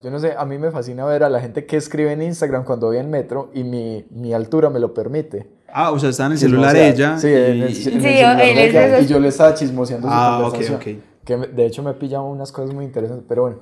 [0.00, 2.62] Yo no sé, a mí me fascina ver a la gente que escribe en Instagram
[2.64, 5.50] cuando voy en metro y mi, mi altura me lo permite.
[5.72, 7.18] Ah, o sea, está en el celular ella.
[7.18, 7.32] Sí, y...
[7.32, 10.14] en el, en el Sí, celular él es ella, y yo le estaba chismoseando su
[10.14, 10.76] Ah, ok, conversación.
[10.98, 11.04] ok.
[11.24, 13.58] Que me- de hecho me pillado unas cosas muy interesantes, pero bueno.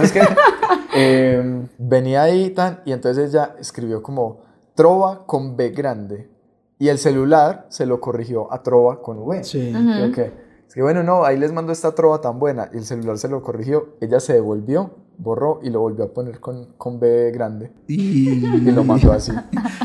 [0.00, 0.20] Es que
[0.96, 4.42] eh, venía ahí tan, y entonces ella escribió como
[4.76, 6.30] trova con B grande.
[6.78, 9.42] Y el celular se lo corrigió a trova con V.
[9.42, 9.72] Sí.
[9.76, 10.32] Y yo, ¿qué?
[10.68, 12.70] Es que bueno, no, ahí les mando esta trova tan buena.
[12.72, 13.96] Y el celular se lo corrigió.
[14.00, 17.70] Ella se devolvió, borró y lo volvió a poner con, con B grande.
[17.86, 18.30] Y...
[18.46, 19.32] Y lo mandó así.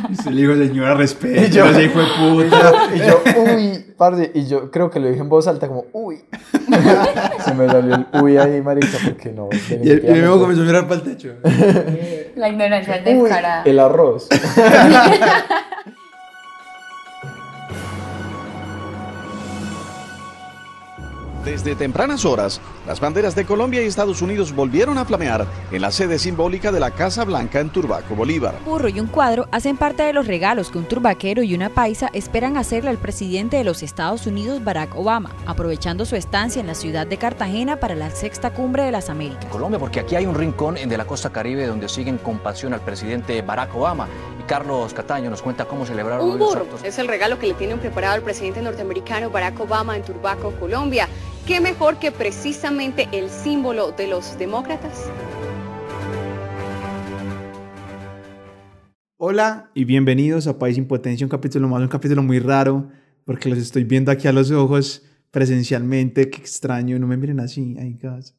[0.10, 1.42] Y se le dijo, señora, respeto.
[1.46, 2.62] Y yo- de Y puta.
[2.62, 5.86] yo, y yo, uy, parce, y yo creo que lo dije en voz alta como,
[5.94, 6.24] uy.
[7.44, 9.50] Se me salió el uy ahí, marica, porque no.
[9.70, 11.34] Y el, y el mismo comenzó a mirar para el techo.
[12.36, 13.64] La ignorancia descarada.
[13.64, 14.30] el arroz.
[21.46, 25.92] Desde tempranas horas, las banderas de Colombia y Estados Unidos volvieron a flamear en la
[25.92, 28.56] sede simbólica de la Casa Blanca en Turbaco, Bolívar.
[28.66, 31.70] Un burro y un cuadro hacen parte de los regalos que un turbaquero y una
[31.70, 36.66] paisa esperan hacerle al presidente de los Estados Unidos, Barack Obama, aprovechando su estancia en
[36.66, 39.46] la ciudad de Cartagena para la sexta cumbre de las Américas.
[39.46, 42.82] Colombia, porque aquí hay un rincón de la costa caribe donde siguen con pasión al
[42.82, 44.08] presidente Barack Obama.
[44.40, 46.84] Y Carlos Cataño nos cuenta cómo celebraron Un hoy los burro actos.
[46.84, 51.08] es el regalo que le tienen preparado el presidente norteamericano Barack Obama en Turbaco, Colombia.
[51.46, 55.12] ¿Qué mejor que precisamente el símbolo de los demócratas?
[59.18, 62.90] Hola y bienvenidos a País Impotencia, un capítulo más, un capítulo muy raro,
[63.26, 66.32] porque los estoy viendo aquí a los ojos presencialmente.
[66.32, 67.78] Qué extraño, no me miren así.
[67.80, 68.36] Ay, gas.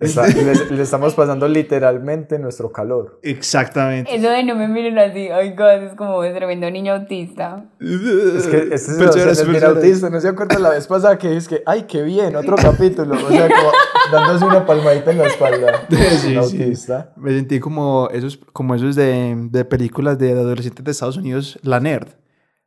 [0.00, 0.26] Está-
[0.70, 3.18] le, le estamos pasando literalmente nuestro calor.
[3.22, 4.14] Exactamente.
[4.14, 7.64] Eso de no me miren así, ay God, es como un tremendo niño autista.
[7.78, 9.62] Es que este es el personas.
[9.64, 10.10] autista.
[10.10, 13.14] ¿No se acuerdan la vez pasada que es que, ay, qué bien, otro capítulo?
[13.14, 13.70] O sea, como
[14.10, 15.86] dándose una palmadita en la espalda.
[15.90, 16.56] Sí, Un sí.
[16.62, 17.12] autista.
[17.16, 21.78] Me sentí como esos, como esos de, de películas de adolescentes de Estados Unidos, La
[21.80, 22.08] Nerd.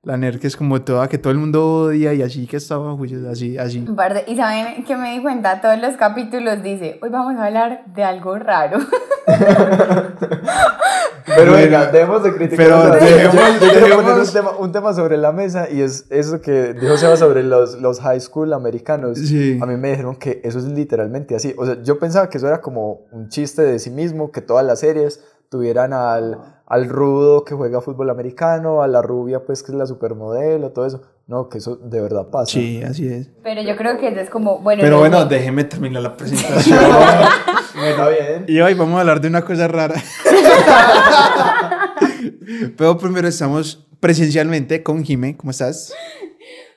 [0.06, 2.94] La Nerd que es como toda, que todo el mundo odia y así que estaba
[2.94, 3.86] juicios, así, así.
[4.28, 8.04] Y saben que me di cuenta, todos los capítulos dice, hoy vamos a hablar de
[8.04, 8.80] algo raro.
[11.26, 13.00] Pero Bueno, venga, dejemos de criticar.
[13.00, 13.00] pero
[13.62, 16.98] yo quiero poner un tema, un tema sobre la mesa y es eso que dijo
[16.98, 19.18] Seba sobre los, los high school americanos.
[19.20, 19.58] Sí.
[19.62, 21.56] A mí me dijeron que eso es literalmente así.
[21.58, 24.66] O sea, yo pensaba que eso era como un chiste de sí mismo, que todas
[24.66, 29.72] las series tuvieran al, al rudo que juega fútbol americano, a la rubia pues que
[29.72, 31.02] es la supermodelo, todo eso.
[31.26, 32.52] No, que eso de verdad pasa.
[32.52, 33.30] Sí, así es.
[33.44, 34.82] Pero yo creo que eso es como, bueno.
[34.82, 36.80] Pero no bueno, déjeme terminar la presentación.
[37.86, 38.46] Está bien.
[38.48, 39.96] y hoy vamos a hablar de una cosa rara.
[42.78, 45.38] Pero primero estamos presencialmente con Jime.
[45.38, 45.94] ¿Cómo estás?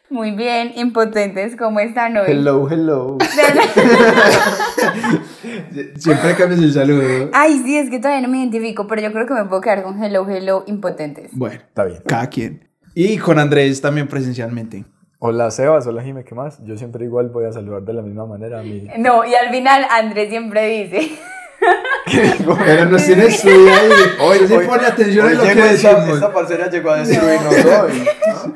[0.08, 2.26] Muy bien, impotentes, ¿cómo están hoy?
[2.28, 3.18] Hello, hello.
[5.96, 7.30] Siempre cambias el saludo.
[7.32, 9.82] Ay, sí, es que todavía no me identifico, pero yo creo que me puedo quedar
[9.82, 11.30] con hello, hello, impotentes.
[11.32, 12.02] Bueno, Está bien.
[12.06, 12.68] cada quien.
[12.94, 14.84] Y con Andrés también presencialmente.
[15.18, 16.62] Hola Sebas, hola Jime, ¿qué más?
[16.64, 18.86] Yo siempre igual voy a saludar de la misma manera a mi...
[18.98, 21.10] No, y al final Andrés siempre dice,
[22.64, 23.92] Pero nos tiene estudiado.
[24.20, 26.08] Oye, sí pone atención a Hoy lo que decimos.
[26.14, 28.08] esta parcera llegó a destruirnos hoy.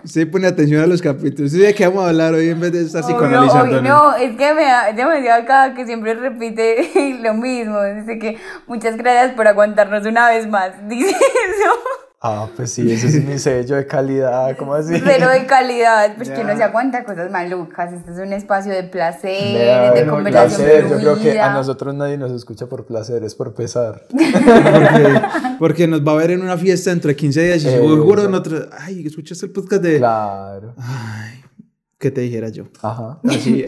[0.04, 1.50] Sí pone atención a los capítulos.
[1.50, 3.78] Sí, ¿De qué vamos a hablar hoy en vez de estar "Obvio, psicoanalizando?
[3.78, 3.82] obvio".
[3.82, 8.96] no, es que me da demasiado acá que siempre repite lo mismo, dice que muchas
[8.96, 11.72] gracias por aguantarnos una vez más, dice eso,
[12.22, 15.00] Ah, pues sí, ese es mi sello de calidad, ¿cómo así?
[15.02, 16.44] pero de calidad, pues que Ya.
[16.44, 20.88] no se aguanta cosas malucas, este es un espacio de placer, de bueno, conversación placer,
[20.90, 24.02] yo creo que a nosotros nadie nos escucha por placer, es por pesar.
[24.10, 25.22] Porque,
[25.58, 28.28] porque nos va a ver en una fiesta dentro de 15 días y Eh, seguro
[28.28, 28.68] nosotros.
[28.78, 29.98] Ay, ¿escuchaste el podcast de.?
[29.98, 30.74] Claro.
[30.78, 31.29] Ay,
[32.00, 32.64] ¿qué te dijera yo?
[32.82, 33.20] Ajá.
[33.28, 33.64] Así.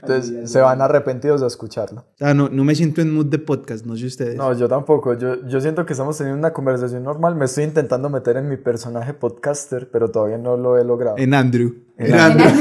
[0.00, 2.04] Entonces se van arrepentidos a escucharlo.
[2.20, 4.36] ah, no, no me siento en mood de podcast, no sé ustedes.
[4.36, 5.14] No, yo tampoco.
[5.14, 7.34] Yo, yo siento que estamos teniendo una conversación normal.
[7.34, 11.18] Me estoy intentando meter en mi personaje podcaster, pero todavía no lo he logrado.
[11.18, 11.74] En Andrew.
[11.98, 12.46] Andrew.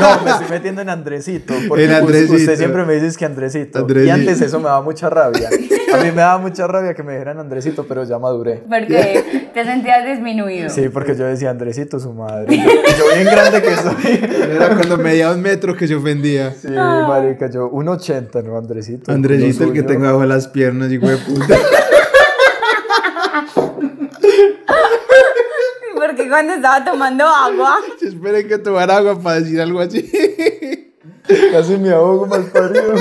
[0.00, 1.54] No, me estoy metiendo en Andresito.
[1.68, 2.34] Porque En us- Andresito.
[2.34, 3.78] usted siempre me dices que Andresito.
[3.80, 4.14] Y Andresito.
[4.14, 5.48] antes eso me daba mucha rabia.
[5.92, 8.62] A mí me daba mucha rabia que me dijeran Andresito, pero ya maduré.
[8.68, 10.70] Porque te sentías disminuido.
[10.70, 12.56] Sí, porque yo decía Andresito, su madre.
[12.56, 14.30] Yo, yo bien grande que soy.
[14.54, 16.52] Era cuando medía un metro que se ofendía.
[16.52, 18.56] Sí, marica, yo 1.80, ¿no?
[18.56, 19.10] Andresito.
[19.12, 21.56] Andresito, el que tengo bajo las piernas, hijo de puta.
[26.28, 30.02] Cuando estaba tomando agua, Esperen que tomar agua para decir algo así.
[31.52, 32.94] Casi me ahogo mal parido.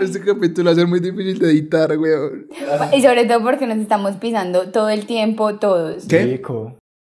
[0.00, 2.48] Este capítulo va a ser muy difícil de editar, weón.
[2.92, 6.06] y sobre todo porque nos estamos pisando todo el tiempo todos.
[6.08, 6.42] ¿Qué?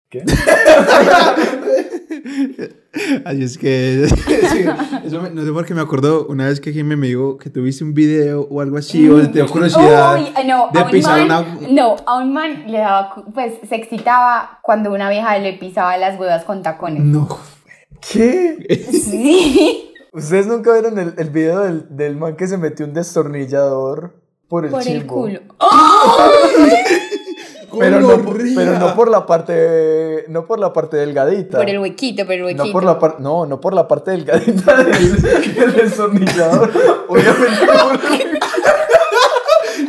[0.10, 0.24] ¿Qué?
[3.24, 4.08] Así es que.
[4.52, 4.66] sí,
[5.06, 7.50] eso me- no sé por qué me acuerdo una vez que Jimmy me dijo que
[7.50, 10.92] tuviste un video o algo así, o te dio curiosidad Uy, no, de a un
[10.92, 11.68] pisar man, una.
[11.70, 16.20] no, a un man le daba, pues se excitaba cuando una vieja le pisaba las
[16.20, 17.04] huevas con tacones.
[17.04, 17.28] No.
[18.12, 18.58] ¿Qué?
[18.92, 24.16] Sí, ¿Ustedes nunca vieron el, el video del, del man que se metió un destornillador
[24.48, 25.42] por el por el culo.
[27.78, 28.54] Pero no, por- Gonorrea.
[28.56, 31.58] pero no por la parte no por la parte delgadita.
[31.58, 32.66] Por el huequito, por el huequito.
[32.66, 35.22] no por la parte no, no por la parte delgadita del,
[35.56, 36.72] del destornillador.
[37.08, 38.00] Obviamente por-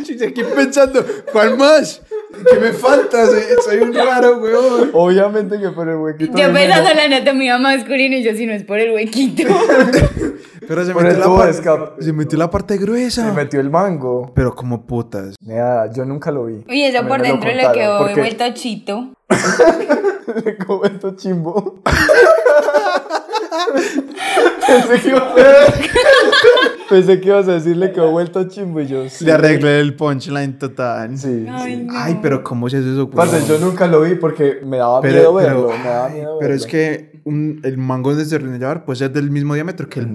[0.05, 2.01] Sí, aquí pensando, ¿cuál más?
[2.49, 3.25] ¿Qué me falta?
[3.25, 4.89] Soy, soy un raro, weón.
[4.93, 6.37] obviamente que por el huequito.
[6.37, 9.43] Yo pensando en la anatomía masculina y yo si no es por el huequito.
[10.71, 12.01] Pero se metió, la parte, escape.
[12.01, 13.25] se metió la parte gruesa.
[13.25, 14.31] Se metió el mango.
[14.33, 15.35] Pero como putas.
[15.41, 16.63] Nada, yo nunca lo vi.
[16.69, 19.09] Uy, eso por dentro le quedó porque vuelto chito.
[20.45, 21.81] Le comento chimbo.
[24.67, 25.33] Pensé que, iba a...
[26.89, 29.09] Pensé que ibas a decirle que ha vuelto chimbo y yo.
[29.09, 29.25] sí.
[29.25, 31.17] Le arreglé el punchline total.
[31.17, 31.45] Sí.
[31.49, 31.83] Ay, sí.
[31.83, 31.93] no.
[31.97, 33.09] Ay, pero ¿cómo se hace eso?
[33.09, 35.77] Parce, yo nunca lo vi porque me daba Pero, miedo pero, verlo.
[35.83, 39.29] me daba ay, miedo pero es que un- el mango de destornillador puede ser del
[39.31, 40.09] mismo diámetro que el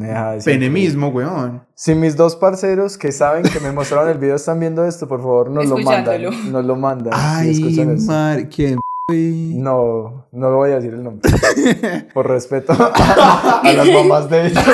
[0.45, 1.63] pene mismo, weón.
[1.75, 5.21] Si mis dos parceros que saben que me mostraron el video están viendo esto, por
[5.21, 6.21] favor, nos lo mandan.
[6.23, 6.51] Escuchándolo.
[6.53, 7.13] Nos lo mandan.
[7.15, 7.61] Ay,
[8.07, 8.79] mar, ¿quién?
[9.08, 9.55] Güey?
[9.55, 11.31] No, no lo voy a decir el nombre.
[12.14, 12.87] Por respeto a,
[13.62, 14.64] a las mamás de ellos.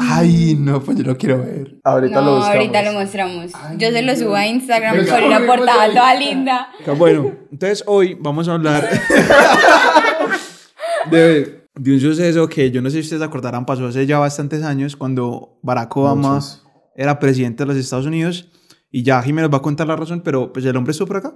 [0.00, 1.76] Ay, no, pues yo lo quiero ver.
[1.84, 2.56] Ahorita lo buscamos.
[2.56, 3.52] ahorita lo mostramos.
[3.76, 6.68] Yo se lo subo a Instagram Venga, con una portada toda linda.
[6.96, 8.88] Bueno, entonces hoy vamos a hablar
[11.10, 14.62] de, de un suceso que yo no sé si ustedes acordarán, pasó hace ya bastantes
[14.64, 16.64] años cuando Barack Obama Muchos.
[16.96, 18.48] era presidente de los Estados Unidos
[18.90, 21.34] y ya Jiménez va a contar la razón, pero pues el hombre estuvo por acá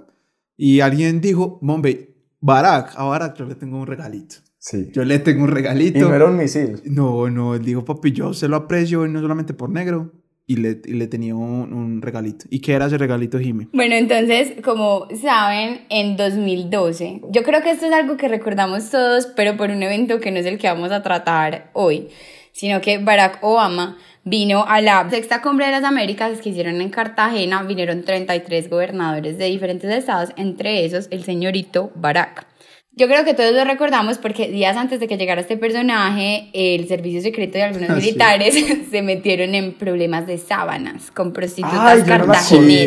[0.57, 4.35] y alguien dijo, bombe, Barack, a Barack yo le tengo un regalito.
[4.57, 4.89] Sí.
[4.93, 5.99] Yo le tengo un Y regalito.
[6.09, 6.81] no era un misil.
[6.85, 10.11] No, no, él dijo, papi, yo se lo aprecio y no solamente por negro.
[10.47, 12.45] Y le, y le tenía un, un regalito.
[12.49, 13.67] ¿Y qué era ese regalito, Jimmy?
[13.73, 19.25] Bueno, entonces, como saben, en 2012, yo creo que esto es algo que recordamos todos,
[19.27, 22.09] pero por un evento que no es el que vamos a tratar hoy,
[22.51, 26.89] sino que Barack Obama vino a la sexta cumbre de las Américas que hicieron en
[26.89, 32.47] Cartagena, vinieron 33 gobernadores de diferentes estados, entre esos el señorito Barack.
[32.97, 36.87] Yo creo que todos lo recordamos porque días antes de que llegara este personaje, el
[36.87, 38.05] servicio secreto y algunos Ah, sí.
[38.05, 42.03] militares se metieron en problemas de sábanas con prostitutas Ay,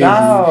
[0.01, 0.47] no.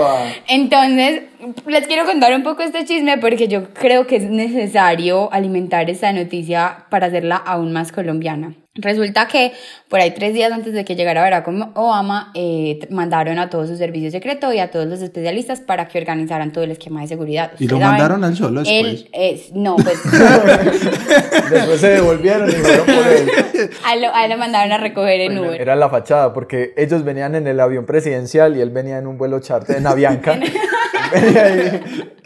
[0.47, 1.21] Entonces,
[1.65, 6.11] les quiero contar un poco este chisme porque yo creo que es necesario alimentar esta
[6.13, 8.53] noticia para hacerla aún más colombiana.
[8.77, 9.53] Resulta que
[9.89, 13.75] por ahí tres días antes de que llegara Barack Obama, eh, mandaron a todo su
[13.77, 17.51] servicio secreto y a todos los especialistas para que organizaran todo el esquema de seguridad.
[17.59, 18.85] ¿Y lo mandaron al solo después?
[18.85, 19.97] Él, es, no, pues
[21.51, 23.29] Después se devolvieron y fueron por él.
[23.85, 25.59] a él, lo- a él lo mandaron a recoger en Uber.
[25.61, 29.17] Era la fachada, porque ellos venían en el avión presidencial y él venía en un
[29.17, 30.37] vuelo charter, en Avianca.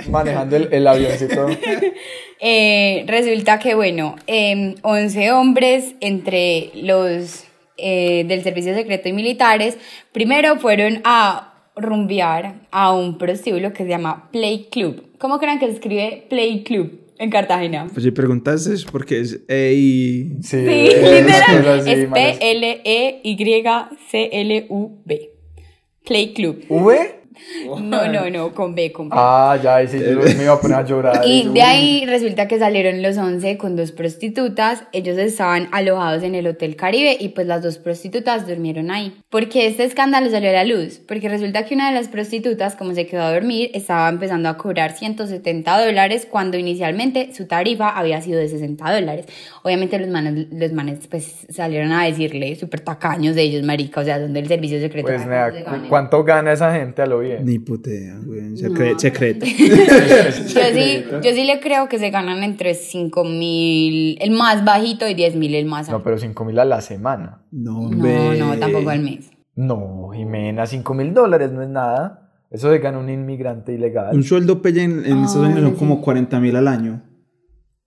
[0.10, 1.48] manejando el, el avioncito.
[2.44, 7.44] Eh, resulta que, bueno, eh, 11 hombres entre los
[7.78, 9.78] eh, del servicio secreto y militares,
[10.12, 15.12] primero fueron a rumbear a un prostíbulo que se llama Play Club.
[15.20, 17.88] ¿Cómo creen que se escribe Play Club en Cartagena?
[17.94, 20.32] Pues si preguntaste es porque es EI.
[20.42, 21.88] Sí, Sí, literal.
[21.88, 22.10] es-
[24.02, 25.30] P-L-E-Y-C-L-U-B.
[26.06, 26.66] Play Club.
[26.70, 27.21] ¿V?
[27.82, 29.16] No, no, no, con B, con B.
[29.18, 31.22] Ah, ya, sí, yo me iba a poner a llorar.
[31.26, 34.84] Y yo, de ahí resulta que salieron los 11 con dos prostitutas.
[34.92, 39.16] Ellos estaban alojados en el Hotel Caribe y pues las dos prostitutas durmieron ahí.
[39.30, 41.00] ¿Por qué este escándalo salió a la luz?
[41.08, 44.58] Porque resulta que una de las prostitutas, como se quedó a dormir, estaba empezando a
[44.58, 49.26] cobrar 170 dólares cuando inicialmente su tarifa había sido de 60 dólares.
[49.64, 54.04] Obviamente los manes, los manes pues salieron a decirle súper tacaños de ellos, marica, o
[54.04, 55.08] sea, son del servicio secreto.
[55.08, 55.52] Pues, nada.
[55.90, 57.31] ¿cuánto gana esa gente a lo bien?
[57.40, 58.56] Ni putea, güey.
[58.56, 59.46] Secre- Secreto.
[59.46, 65.08] Yo sí, yo sí le creo que se ganan entre 5 mil, el más bajito,
[65.08, 66.04] y 10 mil el más No, alto.
[66.04, 67.44] pero 5 mil a la semana.
[67.52, 68.38] No, No, hombre.
[68.38, 69.32] no, tampoco al mes.
[69.56, 72.30] No, Jimena, 5 mil dólares no es nada.
[72.50, 74.14] Eso se gana un inmigrante ilegal.
[74.16, 77.02] Un sueldo pelle en, en Estados Ah, Unidos son como 40 mil al año.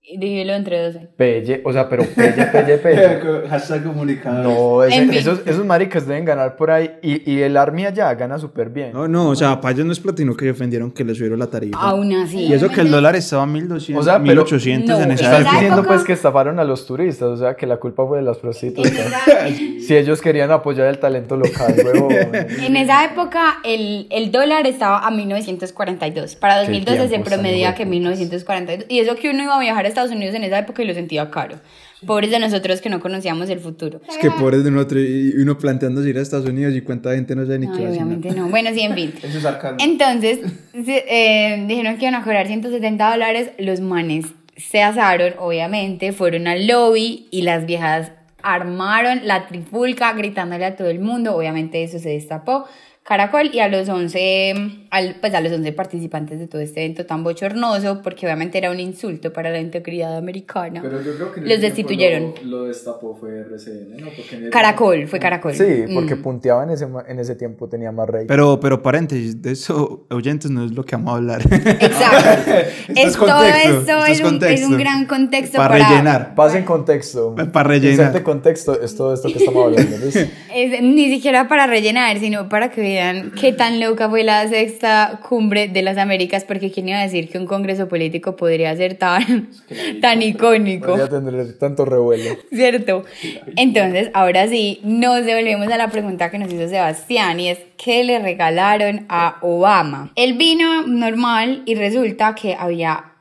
[0.06, 1.08] Dígelo entre 12.
[1.16, 3.48] Pelle, o sea, pero pelle, pelle, pelle.
[3.48, 4.42] Hashtag comunicado.
[4.42, 5.18] No, ese- En fin.
[5.18, 6.96] esos, esos maricas deben ganar por ahí.
[7.00, 8.92] Y, y el Army allá gana súper bien.
[8.92, 11.46] No, no, o sea, para ellos no es platino que defendieron que le subieron la
[11.46, 11.78] tarifa.
[11.80, 12.40] Aún así.
[12.40, 15.10] y eso que el dólar estaba a 1200, O sea, pero- 1800 No, en en
[15.12, 15.60] esa Estás esa época.
[15.60, 18.36] diciendo pues que estafaron a los turistas, o sea que la culpa fue de las
[18.36, 18.92] prostitutas.
[19.86, 22.12] Si ellos querían apoyar el talento local, huevón.
[22.34, 26.36] En esa época el, el dólar estaba a 1942.
[26.36, 27.88] Para Qué 2012 se promedia que hueputas.
[27.90, 28.86] 1942.
[28.90, 30.94] Y eso que uno iba a viajar a Estados Unidos en esa época y lo
[30.94, 31.56] sentía caro.
[32.06, 34.00] Pobres de nosotros que no conocíamos el futuro.
[34.08, 37.34] Es que pobres de nosotros y uno planteándose ir a Estados Unidos y cuánta gente
[37.34, 37.88] no sabe ni qué a hacer.
[37.88, 38.48] obviamente no.
[38.48, 39.14] Bueno, sí, en fin.
[39.22, 39.44] Eso es.
[39.78, 40.40] Entonces,
[40.74, 43.50] eh, dijeron que iban a cobrar 170 dólares.
[43.58, 50.66] Los manes se asaron, obviamente, fueron al lobby y las viejas armaron la trifulca gritándole
[50.66, 51.34] a todo el mundo.
[51.34, 52.66] Obviamente eso se destapó.
[53.06, 54.54] Caracol y a los 11,
[54.88, 58.70] al, pues a los 11 participantes de todo este evento tan bochornoso, porque obviamente era
[58.70, 60.82] un insulto para la integridad americana.
[60.82, 62.32] yo creo que Los destituyeron.
[62.44, 64.06] Lo, destapó fue RCN, ¿no?
[64.16, 65.52] Porque Caracol, fue Caracol.
[65.54, 66.22] Sí, porque Mm.
[66.22, 68.24] punteaba en ese, en ese tiempo, tenía más rey.
[68.26, 71.42] Pero, pero paréntesis, de eso, oyentes, no es lo que vamos a hablar.
[71.42, 72.50] Exacto.
[72.88, 74.66] Esto es, todo esto es, un, es contexto.
[74.68, 76.34] un gran contexto Para para, rellenar.
[76.34, 77.34] Pasen contexto.
[77.52, 77.92] Para rellenar.
[77.92, 79.96] Inserte contexto es todo esto que estamos hablando.
[80.54, 85.20] Es, ni siquiera para rellenar, sino para que vean qué tan loca fue la sexta
[85.28, 88.94] cumbre de las Américas, porque quién iba a decir que un congreso político podría ser
[88.94, 89.50] tan,
[90.00, 92.36] tan icónico, Podría tener tanto revuelo.
[92.50, 93.04] ¿cierto?
[93.56, 98.04] Entonces, ahora sí, nos devolvemos a la pregunta que nos hizo Sebastián, y es, ¿qué
[98.04, 100.12] le regalaron a Obama?
[100.16, 103.12] El vino normal y resulta que había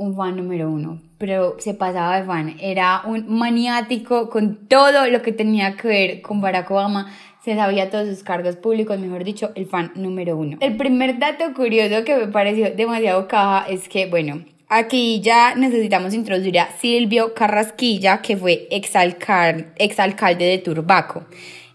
[0.00, 2.56] un fan número uno, pero se pasaba de fan.
[2.58, 7.12] Era un maniático con todo lo que tenía que ver con Barack Obama.
[7.44, 10.58] Se sabía todos sus cargos públicos, mejor dicho, el fan número uno.
[10.60, 16.12] El primer dato curioso que me pareció demasiado caja es que, bueno, aquí ya necesitamos
[16.12, 21.24] introducir a Silvio Carrasquilla, que fue exalcar- exalcalde de Turbaco.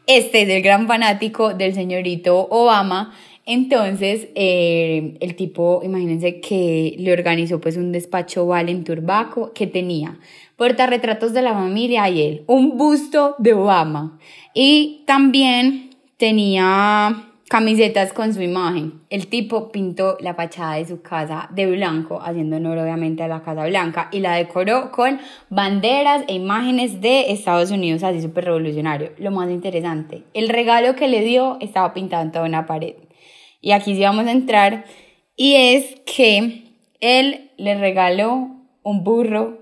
[0.05, 3.15] Este es el gran fanático del señorito Obama.
[3.48, 9.65] Entonces, eh, el tipo, imagínense que le organizó pues un despacho Val en Turbaco que
[9.67, 10.19] tenía
[10.57, 14.19] portarretratos de la familia y él, un busto de Obama.
[14.58, 19.02] Y también tenía camisetas con su imagen.
[19.10, 23.44] El tipo pintó la fachada de su casa de blanco, haciendo honor obviamente a la
[23.44, 25.20] Casa Blanca, y la decoró con
[25.50, 29.12] banderas e imágenes de Estados Unidos, así súper revolucionario.
[29.18, 32.96] Lo más interesante, el regalo que le dio estaba pintado en toda una pared.
[33.60, 34.86] Y aquí sí vamos a entrar,
[35.36, 36.64] y es que
[37.02, 38.52] él le regaló
[38.84, 39.60] un burro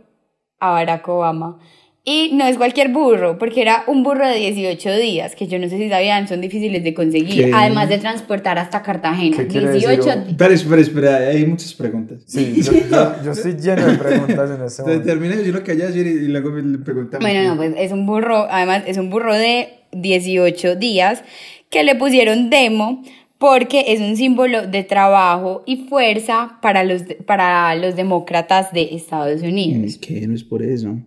[0.60, 1.60] a Barack Obama.
[2.06, 5.70] Y no es cualquier burro, porque era un burro de 18 días, que yo no
[5.70, 7.52] sé si sabían, son difíciles de conseguir, ¿Qué?
[7.54, 9.38] además de transportar hasta Cartagena.
[9.38, 10.24] ¿Qué quiere 18 decir?
[10.32, 12.20] Espera, espera, espera, hay muchas preguntas.
[12.26, 15.06] Sí, yo, yo- yo estoy lleno de preguntas en este Entonces, momento.
[15.06, 17.24] termina de decir lo que haya decir y, y luego le preguntamos.
[17.26, 21.24] Bueno, no, pues es un burro, además es un burro de 18 días
[21.70, 23.02] que le pusieron demo
[23.38, 29.42] porque es un símbolo de trabajo y fuerza para los, para los demócratas de Estados
[29.42, 29.84] Unidos.
[29.86, 30.98] Es que no es por eso.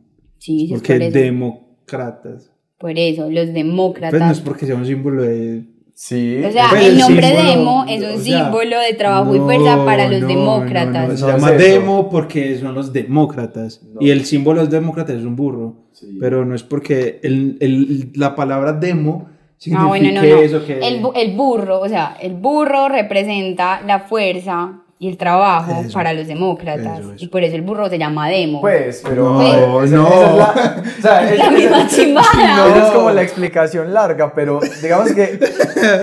[0.47, 1.19] Sí, sí, es Porque por eso.
[1.19, 2.51] demócratas.
[2.79, 4.11] Por eso, los demócratas.
[4.11, 5.65] Pues no es porque sea un símbolo de.
[5.95, 6.43] Sí.
[6.45, 9.35] O sea, Pues el el nombre símbolo, demo es un o sea, símbolo de trabajo
[9.35, 10.93] y fuerza para los no, demócratas.
[10.93, 13.81] no, no, se es llama demo porque son los demócratas.
[13.99, 15.87] Y el símbolo de los demócratas es un burro.
[16.21, 20.37] Pero no es porque el, el- la palabra demo significa Ah, bueno, no, no.
[20.37, 20.79] eso que.
[20.87, 25.93] El, el burro, o sea, el burro representa la fuerza y el trabajo Eso.
[25.93, 27.01] para los demócratas.
[27.01, 27.25] Eso, eso.
[27.25, 28.61] Y por eso el burro se llama demo.
[28.63, 29.25] Pues, pero.
[29.35, 29.83] No, no.
[29.85, 32.69] es la, o sea, es- La misma chimada.
[32.77, 35.39] esa es como la explicación larga, pero digamos que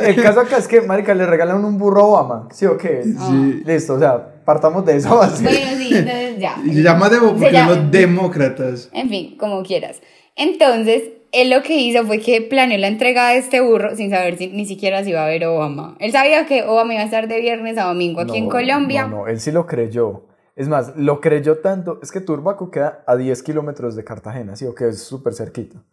[0.06, 3.02] el caso acá es que, marica, le regalan un burro a Obama, ¿sí o qué?
[3.04, 3.64] Sí.
[3.66, 5.44] Listo, o sea, partamos de esa base.
[5.44, 6.56] Bueno, sí, entonces ya.
[6.64, 8.90] Y se llama demo Se porque llama- son los demócratas.
[8.94, 10.02] En fin, como quieras.
[10.36, 11.04] Entonces,
[11.34, 14.48] él lo que hizo fue que planeó la entrega de este burro sin saber si,
[14.48, 15.98] ni siquiera si iba a ver Obama.
[16.00, 19.08] Él sabía que Obama iba a estar de viernes a domingo aquí en No, Colombia.
[19.08, 20.28] No, no, él sí lo creyó.
[20.56, 22.00] Es más, lo creyó tanto.
[22.04, 24.66] Es que Turbaco queda a 10 kilómetros de Cartagena, ¿sí?
[24.68, 25.84] O que es súper cerquita.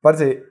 [0.00, 0.42] Parce,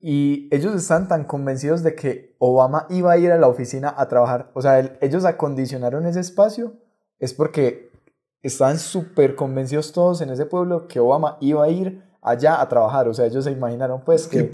[0.00, 4.06] y ellos están tan convencidos de que Obama iba a ir a la oficina a
[4.08, 4.50] trabajar.
[4.54, 6.74] O sea, el- ellos acondicionaron ese espacio.
[7.18, 7.90] Es porque
[8.42, 13.06] estaban súper convencidos todos en ese pueblo que Obama iba a ir allá a trabajar.
[13.06, 14.50] O sea, ellos se imaginaron, pues, que,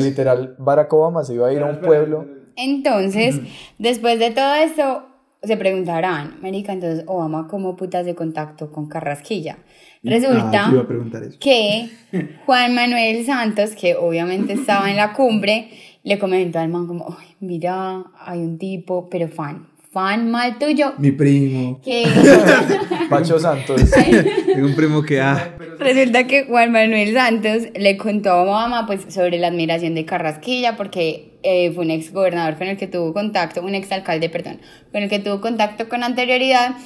[0.00, 2.26] literal Barack Obama se iba a ir a un pueblo.
[2.56, 3.40] Entonces,
[3.78, 5.02] después de todo esto,
[5.42, 9.58] se preguntarán, Marica, entonces Obama, ¿cómo putas de contacto con Carrasquilla?
[10.02, 11.38] Resulta Ah, sí iba a preguntar eso.
[11.40, 11.88] que
[12.46, 15.70] Juan Manuel Santos, que obviamente estaba en la cumbre,
[16.02, 20.94] le comentó al man como, "Ay, mira, hay un tipo, pero fan, fan mal tuyo,
[20.98, 21.80] Mi primo.
[21.82, 22.04] que...
[23.10, 23.82] Pacho Santos.
[24.46, 29.06] Tengo un primo que, ah, Resulta que Juan Manuel Santos le contó a Obama pues,
[29.08, 33.14] sobre la admiración de Carrasquilla porque eh, fue un ex gobernador con el que tuvo
[33.14, 34.60] contacto, un ex alcalde, perdón,
[34.92, 36.76] con el que tuvo contacto con anterioridad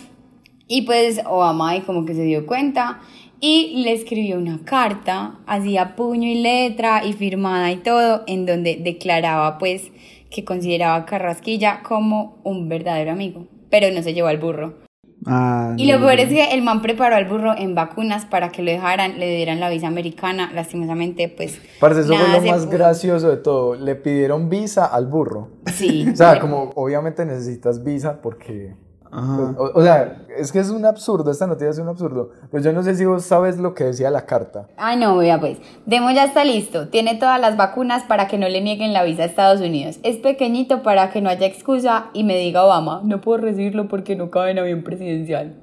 [0.68, 3.00] y pues Obama ahí como que se dio cuenta
[3.40, 8.76] y le escribió una carta, hacía puño y letra y firmada y todo, en donde
[8.76, 9.90] declaraba pues
[10.30, 14.84] que consideraba a Carrasquilla como un verdadero amigo, pero no se llevó al burro.
[15.26, 16.23] Ah, Y lo no, peor no.
[16.23, 19.61] es que el man preparó al burro en vacunas para que lo dejaran, le dieran
[19.61, 21.59] la visa americana, lastimosamente pues...
[21.81, 22.71] Parce, eso fue lo más pudo.
[22.71, 23.75] gracioso de todo.
[23.75, 25.50] Le pidieron visa al burro.
[25.73, 26.07] Sí.
[26.12, 28.75] O sea, como obviamente necesitas visa porque...
[29.14, 29.54] Ajá.
[29.56, 32.30] O, o sea, es que es un absurdo, esta noticia es un absurdo.
[32.50, 34.66] Pero yo no sé si vos sabes lo que decía la carta.
[34.76, 35.59] Ay, no, vea pues.
[35.87, 36.88] Demo ya está listo.
[36.88, 39.99] Tiene todas las vacunas para que no le nieguen la visa a Estados Unidos.
[40.02, 44.16] Es pequeñito para que no haya excusa y me diga Obama, no puedo recibirlo porque
[44.16, 45.54] no cabe en avión presidencial.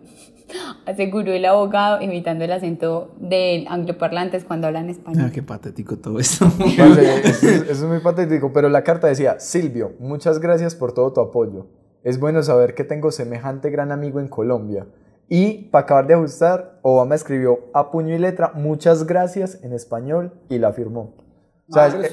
[0.86, 5.26] Aseguró el abogado imitando el acento de angloparlantes cuando hablan español.
[5.28, 6.46] Ah, qué patético todo esto.
[6.78, 10.94] Parce, eso, es, eso es muy patético, pero la carta decía, Silvio, muchas gracias por
[10.94, 11.68] todo tu apoyo.
[12.04, 14.86] Es bueno saber que tengo semejante gran amigo en Colombia.
[15.30, 20.34] Y para acabar de ajustar, Obama escribió a puño y letra, muchas gracias en español
[20.50, 21.14] y la firmó.
[21.70, 22.12] O sea, es-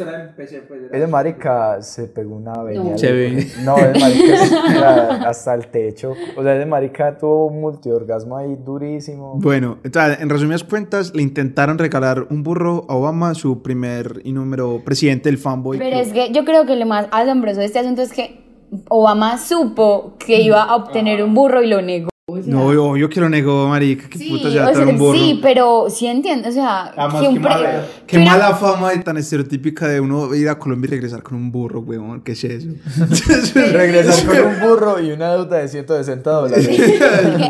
[0.92, 2.97] ese marica se pegó una veña.
[2.97, 3.49] Se ve.
[3.64, 6.12] No, ese marica hasta el techo.
[6.37, 9.35] O sea, ese marica tuvo un multiorgasmo ahí durísimo.
[9.40, 14.33] Bueno, entonces, en resumidas cuentas, le intentaron regalar un burro a Obama, su primer y
[14.33, 15.78] número presidente del fanboy.
[15.78, 16.02] Pero club.
[16.02, 18.48] es que yo creo que lo más asombroso de este asunto es que
[18.88, 22.08] Obama supo que iba a obtener un burro y lo negó.
[22.30, 24.06] O sea, No, obvio que lo negó, marica.
[24.10, 25.18] ¿Qué sí, puta se va a o sea, traer un burro?
[25.18, 28.98] sí, pero sí entiendo, o sea, Además, que un qué mala, qué mala fama y
[29.02, 32.20] tan estereotípica de uno ir a Colombia y regresar con un burro, weón.
[32.20, 32.68] ¿Qué es eso?
[33.72, 36.68] Regresar con un burro y una deuda de 160 dólares.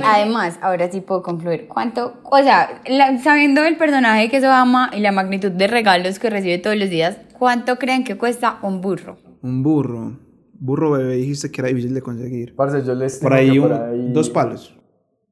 [0.05, 1.67] Además, ahora sí puedo concluir.
[1.67, 2.15] ¿Cuánto?
[2.23, 6.31] O sea, la- sabiendo el personaje que es Obama y la magnitud de regalos que
[6.31, 9.17] recibe todos los días, ¿cuánto creen que cuesta un burro?
[9.43, 10.13] un burro.
[10.61, 12.55] Burro bebé, dijiste que era difícil de conseguir.
[12.57, 14.75] Parce, yo les Por ahí, un- dos palos.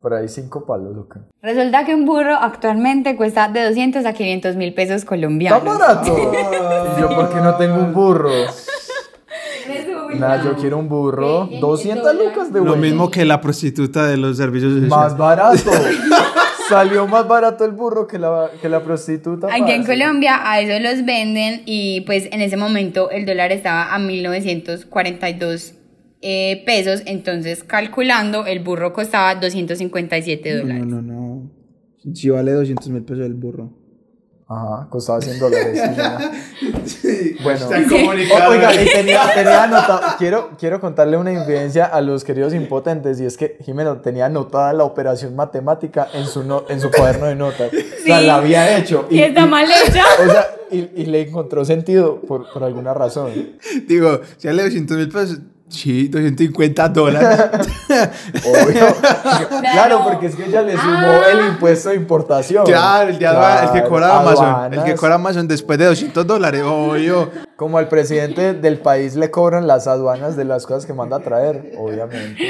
[0.00, 1.16] Por ahí cinco palos, ok.
[1.42, 5.64] Resulta que un burro actualmente cuesta de 200 a 500 mil pesos ¡Está colombianos.
[5.64, 6.14] barato!
[6.96, 8.30] ¿Y yo por qué no tengo un burro?
[10.16, 11.48] Nada, yo quiero un burro.
[11.60, 12.82] 200 lucas de Lo bueno.
[12.82, 14.90] mismo que la prostituta de los servicios sociales.
[14.90, 15.58] Más barato.
[16.68, 19.48] Salió más barato el burro que la, que la prostituta.
[19.52, 19.84] Aquí en.
[19.84, 25.74] Colombia a eso los venden y pues en ese momento el dólar estaba a 1942
[26.22, 30.86] eh, pesos, entonces calculando el burro costaba 257 No, dólares.
[30.86, 31.50] no, no, no.
[32.14, 33.72] Si vale 200 mil pesos el burro.
[34.48, 35.80] Ajá, costaba 100 dólares.
[36.84, 37.42] sí, ya.
[37.42, 37.66] Bueno.
[37.66, 43.20] O- Oiga, y tenía, tenía anotado, quiero, quiero contarle una infidencia a los queridos impotentes,
[43.20, 47.26] y es que Jimeno tenía anotada la operación matemática en su, no- en su cuaderno
[47.26, 47.72] de notas.
[47.72, 48.26] O sea, Sí.
[48.26, 49.06] la había hecho.
[49.10, 50.04] Y está mal hecha.
[50.26, 53.32] O sea, y, y le encontró sentido por, por alguna razón.
[53.88, 57.28] Digo, si vale 200 mil pesos, sí, 250 dólares.
[58.44, 58.86] Obvio.
[59.60, 62.64] Claro, porque es que ella le sumó el impuesto de importación.
[62.64, 64.74] claro, el, de el que cobra Amazon.
[64.74, 67.30] El que cobra Amazon después de 200 dólares, obvio.
[67.56, 71.20] Como al presidente del país le cobran las aduanas de las cosas que manda a
[71.20, 72.42] traer, obviamente.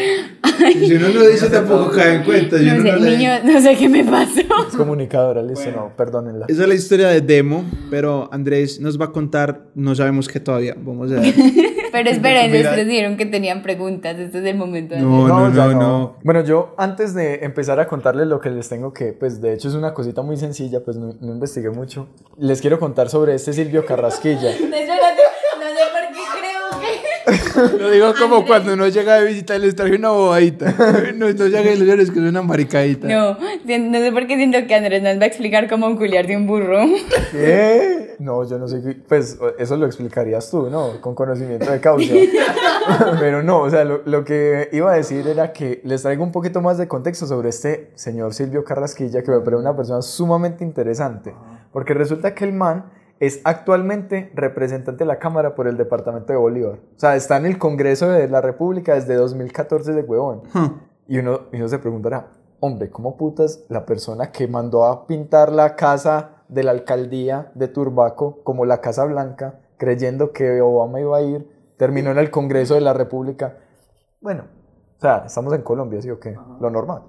[0.57, 2.59] Si uno lo dice, tampoco cae en cuenta.
[2.59, 4.41] Si No sé, no niño, no sé qué me pasó.
[4.41, 6.47] Es comunicadora, listo, no, perdónenla.
[6.49, 10.41] Esa es la historia de Demo, pero Andrés nos va a contar, no sabemos qué
[10.41, 10.75] todavía.
[10.77, 11.35] Vamos a ver.
[11.93, 14.19] Pero esperen, ustedes dijeron que tenían preguntas.
[14.19, 14.95] Este es el momento.
[14.95, 16.17] de No, no, no, no.
[16.23, 19.69] Bueno, yo antes de empezar a contarles lo que les tengo que, pues de hecho
[19.69, 22.09] es una cosita muy sencilla, pues no, no investigué mucho.
[22.37, 24.51] Les quiero contar sobre este Silvio Carrasquilla.
[24.97, 25.23] Espérate,
[25.61, 27.79] no sé por qué creo que.
[27.83, 30.75] Lo digo como cuando uno llega de visita y les traje una bobadita.
[31.15, 33.09] No, no llega y les que es una maricadita.
[33.09, 36.37] No, no sé por qué siento que Andrés nos va a explicar cómo culiar de
[36.37, 36.85] un burro.
[37.33, 38.05] ¿Qué?
[38.19, 41.03] No, yo no sé, qué- pues eso lo explicarías tú, ¿no?
[41.03, 42.15] Con conocimiento de causa.
[43.21, 46.33] Pero no, o sea, lo, lo que iba a decir era que les traigo un
[46.33, 50.65] poquito más de contexto sobre este señor Silvio Carrasquilla, que me parece una persona sumamente
[50.65, 51.35] interesante,
[51.73, 52.87] porque resulta que el man
[53.21, 56.79] es actualmente representante de la Cámara por el departamento de Bolívar.
[56.97, 60.43] O sea, está en el Congreso de la República desde 2014 de huevón.
[61.09, 62.29] Y uno, y uno se preguntará,
[62.61, 67.69] hombre, ¿cómo putas la persona que mandó a pintar la casa de la alcaldía de
[67.69, 72.75] Turbaco como la Casa Blanca, creyendo que Obama iba a ir, terminó en el Congreso
[72.75, 73.59] de la República?
[74.21, 74.45] Bueno,
[74.97, 76.37] o sea, estamos en Colombia, ¿sí o qué?
[76.61, 77.03] Lo normal.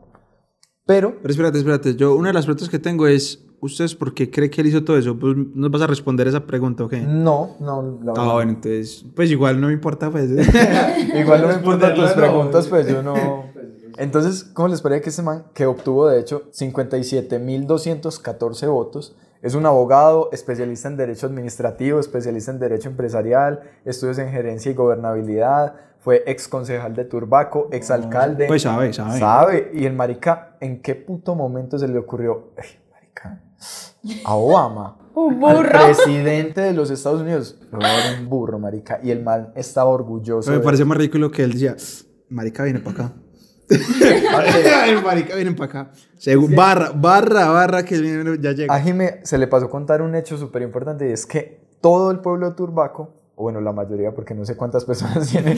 [0.85, 1.95] Pero, Pero espérate, espérate.
[1.95, 4.83] Yo, una de las preguntas que tengo es, ¿ustedes por qué cree que él hizo
[4.83, 5.17] todo eso?
[5.17, 6.93] Pues nos vas a responder esa pregunta, ¿ok?
[7.07, 8.33] no, no, la Ah, verdad.
[8.33, 10.29] bueno, entonces, pues igual no me importa, pues.
[11.15, 13.45] Igual no me importan tus preguntas, pues yo no...
[13.99, 19.65] Entonces, ¿cómo les parece que ese man, que obtuvo de hecho 57.214 votos, es un
[19.65, 26.23] abogado, especialista en derecho administrativo, especialista en derecho empresarial, estudios en gerencia y gobernabilidad, fue
[26.27, 28.47] ex concejal de Turbaco, ex alcalde.
[28.47, 29.19] Pues sabe, sabe.
[29.19, 29.71] Sabe.
[29.73, 32.51] Y el marica, ¿en qué puto momento se le ocurrió?
[32.57, 33.41] "Ey, marica,
[34.25, 34.97] a Obama.
[35.15, 35.69] Un al burro.
[35.69, 37.57] presidente de los Estados Unidos.
[38.19, 38.99] Un burro, marica.
[39.03, 40.51] Y el man estaba orgulloso.
[40.51, 41.75] Me de- parece más ridículo que él decía,
[42.29, 43.13] marica, viene para acá.
[43.69, 45.91] El marica, vienen para acá.
[46.17, 48.73] Según, barra, barra, barra, que viene- ya llega.
[48.73, 52.19] A Jime se le pasó contar un hecho súper importante y es que todo el
[52.19, 55.57] pueblo de Turbaco, o bueno, la mayoría, porque no sé cuántas personas tienen,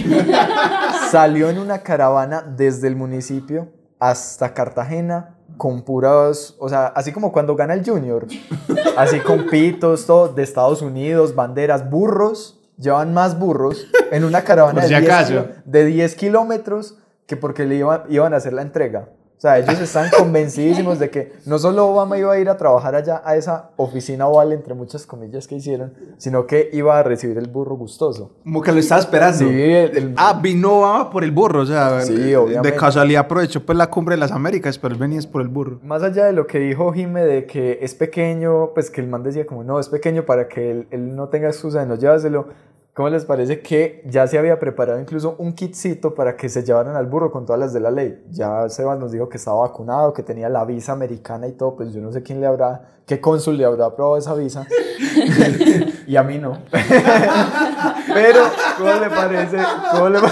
[1.11, 7.31] salió en una caravana desde el municipio hasta Cartagena con puras, o sea, así como
[7.31, 8.25] cuando gana el Junior,
[8.97, 14.81] así con pitos, todo, de Estados Unidos, banderas, burros, llevan más burros en una caravana
[14.83, 15.29] si de, 10 acaso.
[15.29, 17.75] kilo- de 10 kilómetros que porque le
[18.09, 19.09] iban a hacer la entrega.
[19.39, 22.93] O sea, ellos están convencidísimos de que no solo Obama iba a ir a trabajar
[22.95, 27.37] allá a esa oficina oval, entre muchas comillas que hicieron, sino que iba a recibir
[27.37, 28.33] el burro gustoso.
[28.43, 29.37] Como que lo estaba esperando.
[29.37, 33.65] Sí, el- el- Ah, vino Obama por el burro, o sea, Sí, de casualidad aprovechó
[33.65, 35.79] pues la cumbre de las Américas, pero él venía por el burro.
[35.83, 39.23] Más allá de lo que dijo Jime de que es pequeño, pues que el man
[39.23, 42.47] decía como no, es pequeño para que él, él no tenga excusa de no llevárselo.
[42.93, 46.95] ¿Cómo les parece que ya se había preparado incluso un kitcito para que se llevaran
[46.95, 48.21] al burro con todas las de la ley?
[48.31, 51.93] Ya Sebas nos dijo que estaba vacunado, que tenía la visa americana y todo, pues
[51.93, 54.67] yo no sé quién le habrá, qué cónsul le habrá aprobado esa visa.
[56.07, 56.57] y a mí no.
[58.13, 58.41] Pero,
[58.77, 59.57] ¿cómo le parece?
[59.91, 60.19] ¿Cómo le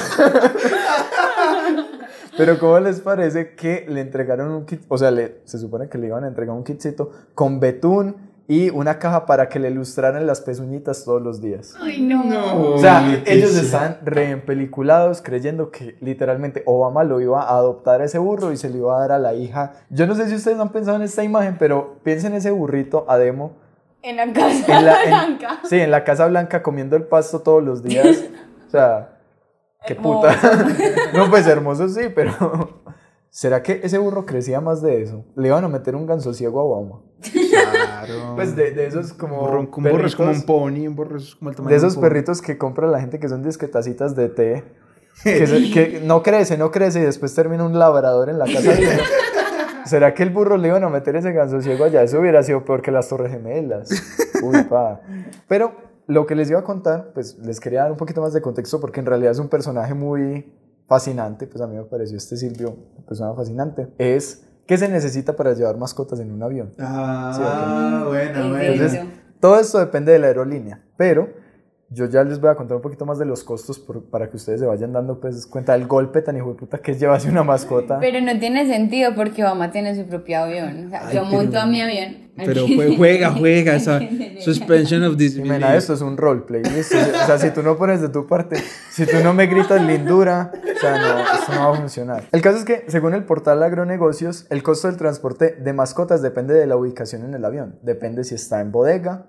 [2.37, 4.81] Pero ¿cómo les parece que le entregaron un kit?
[4.89, 5.11] O sea,
[5.45, 9.49] se supone que le iban a entregar un kitcito con betún y una caja para
[9.49, 11.75] que le ilustraran las pezuñitas todos los días.
[11.81, 12.73] Ay, no.
[12.75, 18.19] O sea, ellos están reempeliculados creyendo que literalmente Obama lo iba a adoptar a ese
[18.19, 19.73] burro y se lo iba a dar a la hija.
[19.89, 23.17] Yo no sé si ustedes han pensado en esta imagen, pero piensen ese burrito a
[23.17, 23.51] demo.
[24.01, 25.59] En la casa En la, en- blanca.
[25.65, 28.23] sí, en la Casa Blanca comiendo el pasto todos los días.
[28.67, 29.17] O sea,
[29.85, 30.33] qué puta.
[31.13, 32.31] no, pues hermoso sí, pero
[33.37, 35.23] ¿será que ese burro crecía más de eso?
[35.35, 37.01] Le iban a meter un ganso ciego a Obama.
[37.21, 38.13] Claro.
[38.35, 41.17] Pues de, de esos como un burro, un burro es como un pony, un burro
[41.17, 44.29] es como el tamaño de esos perritos que compra la gente que son disquetacitas de
[44.29, 44.63] té.
[45.23, 48.71] Que, se- que no crece, no crece y después termina un labrador en la casa
[48.73, 49.03] de uno.
[49.85, 52.01] ¿Será que el burro le iban a meter ese ganso ciego allá?
[52.01, 53.89] Eso hubiera sido peor que las Torres Gemelas.
[54.43, 55.01] Uy, pa.
[55.47, 55.73] Pero
[56.07, 58.79] lo que les iba a contar, pues les quería dar un poquito más de contexto
[58.79, 60.51] porque en realidad es un personaje muy
[60.87, 61.47] fascinante.
[61.47, 63.87] Pues a mí me pareció este Silvio una persona fascinante.
[63.97, 66.71] Es ¿qué se necesita para llevar mascotas en un avión?
[66.79, 68.73] Ah, bueno, ¿En bueno.
[68.73, 69.01] Entonces,
[69.39, 71.29] todo esto depende de la aerolínea, pero
[71.89, 74.35] yo ya les voy a contar un poquito más de los costos por- para que
[74.35, 77.29] ustedes se vayan dando pues, cuenta del golpe tan hijo de puta que es llevarse
[77.29, 77.99] una mascota.
[77.99, 80.87] Pero no tiene sentido porque Obama tiene su propio avión.
[80.87, 82.27] O sea, Ay, yo pero- monto a mi avión.
[82.37, 83.99] Pero jue- juega, juega esa
[84.41, 85.45] suspension of disbelief.
[85.53, 86.95] Jimena, esto es un roleplay, ¿listo?
[86.97, 88.57] O sea, si tú no pones de tu parte,
[88.91, 92.23] si tú no me gritas lindura, o sea, no, esto no va a funcionar.
[92.31, 96.53] El caso es que, según el portal Agronegocios, el costo del transporte de mascotas depende
[96.53, 97.79] de la ubicación en el avión.
[97.81, 99.25] Depende si está en bodega,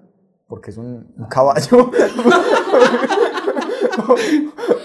[0.49, 1.91] porque es un, un caballo,
[4.09, 4.17] o,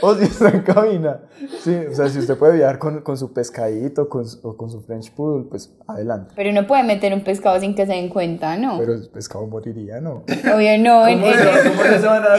[0.09, 1.19] o si está en cabina.
[1.61, 4.81] Sí, o sea, si usted puede viajar con, con su pescadito con o con su
[4.81, 6.33] French Poodle, pues adelante.
[6.35, 8.77] Pero uno puede meter un pescado sin que se den cuenta, ¿no?
[8.77, 10.23] Pero el pescado moriría, ¿no?
[10.53, 11.33] Obvio, no, en, en-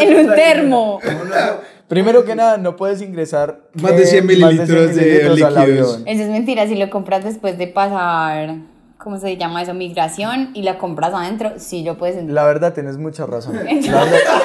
[0.00, 0.98] en un termo.
[1.88, 5.94] Primero que nada, no puedes ingresar Más de 100 mililitros de mililitros al líquidos.
[5.94, 6.08] avión.
[6.08, 8.56] Eso es mentira, si lo compras después de pasar,
[9.04, 9.74] ¿cómo se llama eso?
[9.74, 12.34] Migración y la compras adentro, sí lo puedes entrar.
[12.34, 13.54] La verdad, tienes mucha razón.
[13.56, 13.62] La
[14.04, 14.42] verdad,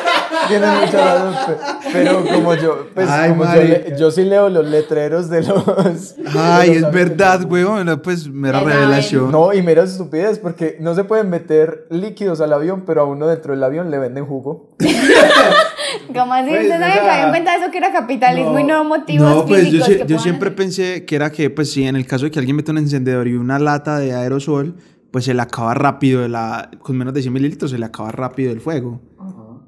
[0.48, 1.36] tienes mucha razón.
[1.48, 5.41] pe- Pero como yo, pues, Ay, como yo, le- yo sí leo los letreros de
[5.43, 6.15] los.
[6.38, 8.00] Ay, de es verdad, weón.
[8.04, 9.32] Pues mera revelación.
[9.32, 13.06] No, y mira su estupidez, porque no se pueden meter líquidos al avión, pero a
[13.06, 14.69] uno dentro del avión le venden jugo.
[16.13, 16.50] ¿Cómo así?
[16.50, 19.65] Pues, ¿Usted no o había de eso que era capitalismo y no motivos No, pues
[19.65, 20.56] yo, físicos sie- que yo siempre hacer?
[20.56, 23.28] pensé que era que, pues sí, en el caso de que alguien meta un encendedor
[23.28, 24.76] y una lata de aerosol,
[25.12, 28.12] pues se le acaba rápido, de la, con menos de 100 mililitros, se le acaba
[28.12, 29.00] rápido el fuego.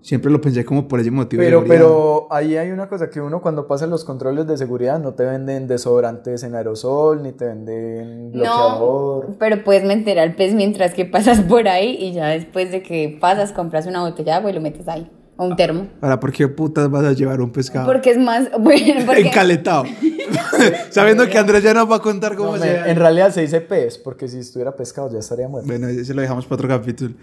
[0.03, 1.43] Siempre lo pensé como por ese motivo.
[1.43, 5.13] Pero, pero ahí hay una cosa que uno cuando pasa los controles de seguridad no
[5.13, 9.29] te venden desodorantes en aerosol, ni te venden bloqueador.
[9.29, 12.81] No, pero puedes meter al pez mientras que pasas por ahí y ya después de
[12.81, 15.07] que pasas compras una botella de agua y lo metes ahí.
[15.41, 15.87] O un termo.
[16.01, 17.85] Ahora, ¿por qué putas vas a llevar un pescado?
[17.87, 19.83] Porque es más, bueno, porque Encaletado.
[20.91, 22.65] Sabiendo que Andrés ya nos va a contar cómo No, se...
[22.71, 25.67] me- en realidad se dice pez, porque si estuviera pescado ya estaría muerto.
[25.67, 27.13] Bueno, ese lo dejamos para otro capítulo.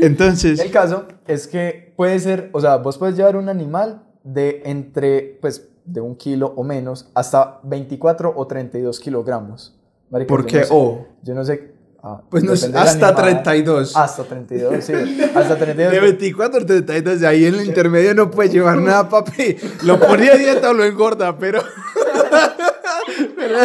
[0.00, 4.62] Entonces, El caso es que puede ser, o sea, vos puedes llevar un animal de
[4.64, 9.76] entre, pues de un kilo o menos, hasta 24 o 32 kilogramos.
[10.10, 11.06] Marica, ¿Por yo qué no sé- o?
[11.22, 11.72] Yo no sé.
[12.02, 12.66] Ah, Pues no, hasta
[13.08, 13.42] animada.
[13.42, 13.96] 32.
[13.96, 14.92] Hasta 32, sí.
[15.34, 15.92] Hasta 32.
[15.92, 19.56] De 24 a 32, de ahí en el intermedio no puede llevar nada, papi.
[19.84, 21.62] Lo pone a dieta o lo engorda, pero.
[23.36, 23.58] pero-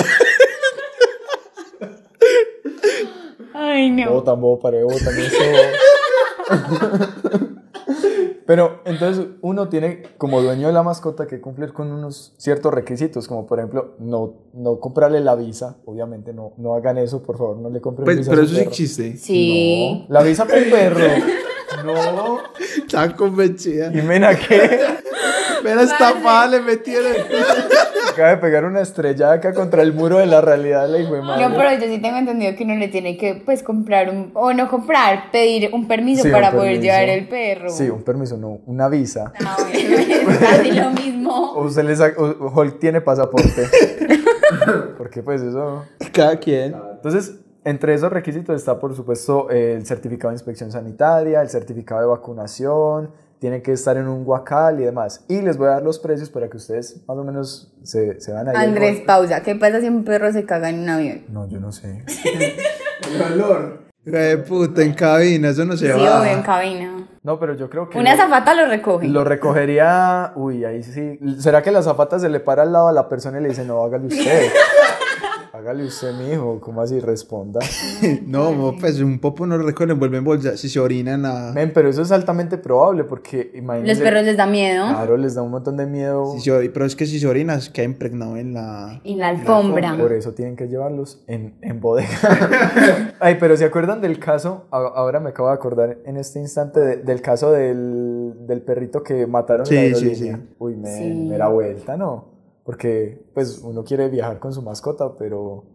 [3.53, 4.11] Ay, no.
[4.11, 5.37] Botan, botan, botan eso.
[8.45, 13.27] Pero entonces uno tiene como dueño de la mascota que cumplir con unos ciertos requisitos,
[13.27, 17.57] como por ejemplo no, no comprarle la visa, obviamente no, no hagan eso, por favor,
[17.57, 18.69] no le compren Pues, visa pero a su eso sí perro.
[18.71, 19.17] existe.
[19.17, 20.05] Sí.
[20.07, 20.99] No, la visa para un perro.
[21.83, 22.39] No.
[22.77, 23.91] Está convencida.
[23.93, 24.79] ¿Y mena qué?
[25.63, 27.11] Pero estafada le metieron.
[28.11, 31.21] Acaba de pegar una estrellada acá contra el muro de la realidad, la hijo de
[31.21, 31.47] madre.
[31.49, 34.53] No, pero yo sí tengo entendido que uno le tiene que, pues, comprar un, o
[34.53, 36.93] no comprar, pedir un permiso Sí, un para poder permiso.
[36.93, 37.69] llevar el perro.
[37.69, 39.33] Sí, un permiso, no, una visa.
[39.45, 39.79] Ah, bueno,
[40.31, 41.51] es casi lo mismo.
[41.53, 43.67] O usted le saca, o- o Hulk tiene pasaporte.
[44.97, 45.83] Porque pues eso...
[46.13, 46.75] Cada quien.
[46.95, 52.07] Entonces, entre esos requisitos está, por supuesto, el certificado de inspección sanitaria, el certificado de
[52.07, 55.25] vacunación, tiene que estar en un guacal y demás.
[55.27, 58.31] Y les voy a dar los precios para que ustedes más o menos se, se
[58.31, 59.41] van a Andrés, pausa.
[59.43, 61.23] ¿Qué pasa si un perro se caga en un avión?
[61.29, 62.03] No, yo no sé.
[63.11, 63.85] El valor.
[64.05, 66.21] Eh, puta, en cabina, eso no se Sí, va.
[66.21, 67.07] obvio, en cabina.
[67.23, 67.97] No, pero yo creo que...
[67.97, 69.07] Una zafata lo recoge.
[69.07, 70.31] Lo recogería...
[70.35, 71.19] Uy, ahí sí.
[71.39, 73.65] ¿Será que la zapata se le para al lado a la persona y le dice,
[73.65, 74.49] no, hágale usted?
[75.55, 76.59] hágale usted, mijo.
[76.61, 76.99] ¿Cómo así?
[76.99, 77.59] Responda.
[78.25, 80.57] No, pues un popo no recoge, lo envuelve en bolsa.
[80.57, 81.51] Si se orinan a.
[81.53, 84.01] Men, pero eso es altamente probable porque imagínense...
[84.01, 84.87] Los perros les da miedo.
[84.87, 86.33] Claro, les da un montón de miedo.
[86.33, 88.99] si se ori- pero es que si se orinas, queda impregnado en la.
[89.03, 89.95] Y la alfombra.
[89.97, 92.09] Por eso tienen que llevarlos en, en bodega.
[93.19, 94.65] Ay, pero ¿se acuerdan del caso?
[94.71, 99.25] Ahora me acabo de acordar en este instante de- del caso del, del perrito que
[99.27, 100.31] mataron Sí, en la sí, sí.
[100.59, 101.13] Uy, me, Sí.
[101.29, 102.34] me da vuelta, ¿no?
[102.65, 105.65] Porque, pues, uno quiere viajar con su mascota, pero...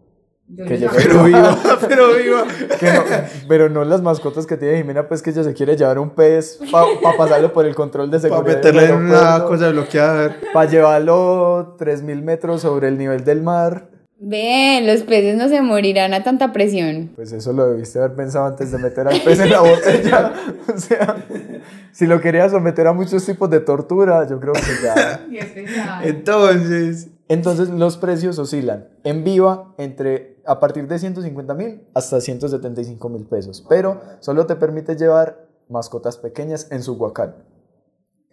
[0.67, 2.43] Que llegue- Pero viva, pero viva.
[2.77, 3.03] que no-
[3.47, 6.59] pero no las mascotas que tiene Jimena, pues que ella se quiere llevar un pez
[6.69, 8.55] para pasarlo por el control de Para seguridad.
[8.57, 10.35] meterle en una cosa bloqueada.
[10.53, 13.90] Para llevarlo 3.000 metros sobre el nivel del mar.
[14.23, 17.09] Ve, los peces no se morirán a tanta presión.
[17.15, 20.33] Pues eso lo debiste haber pensado antes de meter al pez en la botella.
[20.73, 21.17] O sea,
[21.91, 25.25] si lo querías someter a muchos tipos de tortura, yo creo que ya.
[26.03, 27.07] Entonces.
[27.27, 33.25] Entonces los precios oscilan en viva entre a partir de 150 mil hasta 175 mil
[33.25, 37.35] pesos, pero solo te permite llevar mascotas pequeñas en su guacal.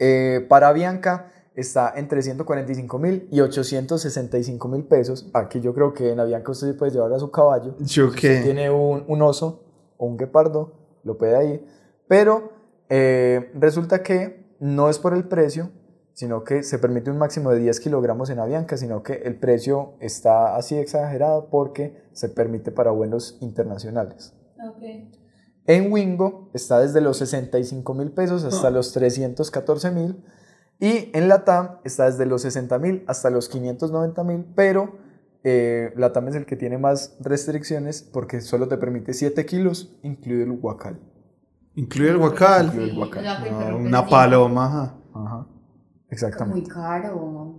[0.01, 5.29] Eh, para Bianca está entre 145 mil y 865 mil pesos.
[5.35, 7.75] Aquí yo creo que en Avianca usted puede llevar a su caballo.
[7.81, 9.65] ¿Yo Si usted tiene un, un oso
[9.97, 11.67] o un guepardo, lo puede ir.
[12.07, 12.53] Pero
[12.89, 15.71] eh, resulta que no es por el precio,
[16.13, 19.95] sino que se permite un máximo de 10 kilogramos en Avianca, sino que el precio
[20.01, 24.33] está así exagerado porque se permite para vuelos internacionales.
[25.67, 30.25] En Wingo está desde los 65 mil pesos hasta los 314 mil.
[30.81, 34.97] Y en Latam está desde los 60 mil hasta los 590 mil, pero
[35.43, 40.45] eh, Latam es el que tiene más restricciones porque solo te permite 7 kilos, incluido
[40.45, 41.01] el guacal.
[41.75, 42.67] Incluye el guacal.
[42.67, 43.25] Incluye el guacal.
[43.71, 44.95] No, una paloma, ajá.
[45.15, 45.47] Ajá.
[46.11, 46.71] Exactamente.
[46.71, 47.55] caro.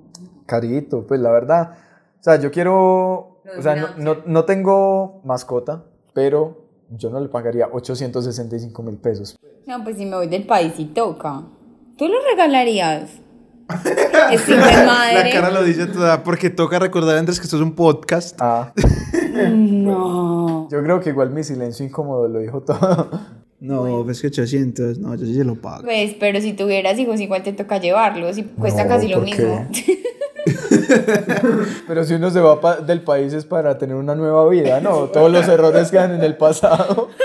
[0.46, 1.78] Carito, pues la verdad.
[2.20, 3.42] O sea, yo quiero.
[3.58, 9.38] O sea, no, no, no tengo mascota, pero yo no le pagaría 865 mil pesos.
[9.66, 11.44] No, pues si me voy del país y toca.
[12.00, 13.12] ¿Tú lo regalarías?
[14.32, 15.16] es de madre.
[15.26, 18.36] La cara lo dice toda, porque toca recordar, Andrés, que esto es un podcast.
[18.40, 18.74] Ah,
[19.54, 20.68] No.
[20.72, 23.10] yo creo que igual mi silencio incómodo lo dijo todo.
[23.60, 25.84] No, ves que 800, no, yo sí se lo pago.
[25.84, 29.26] Pues, pero si tuvieras hijos, igual te toca llevarlos y cuesta No, casi lo ¿por
[29.26, 29.68] mismo.
[31.88, 35.06] Pero si uno se va pa- del país es para tener una nueva vida, ¿no?
[35.10, 37.10] Todos los errores quedan en el pasado.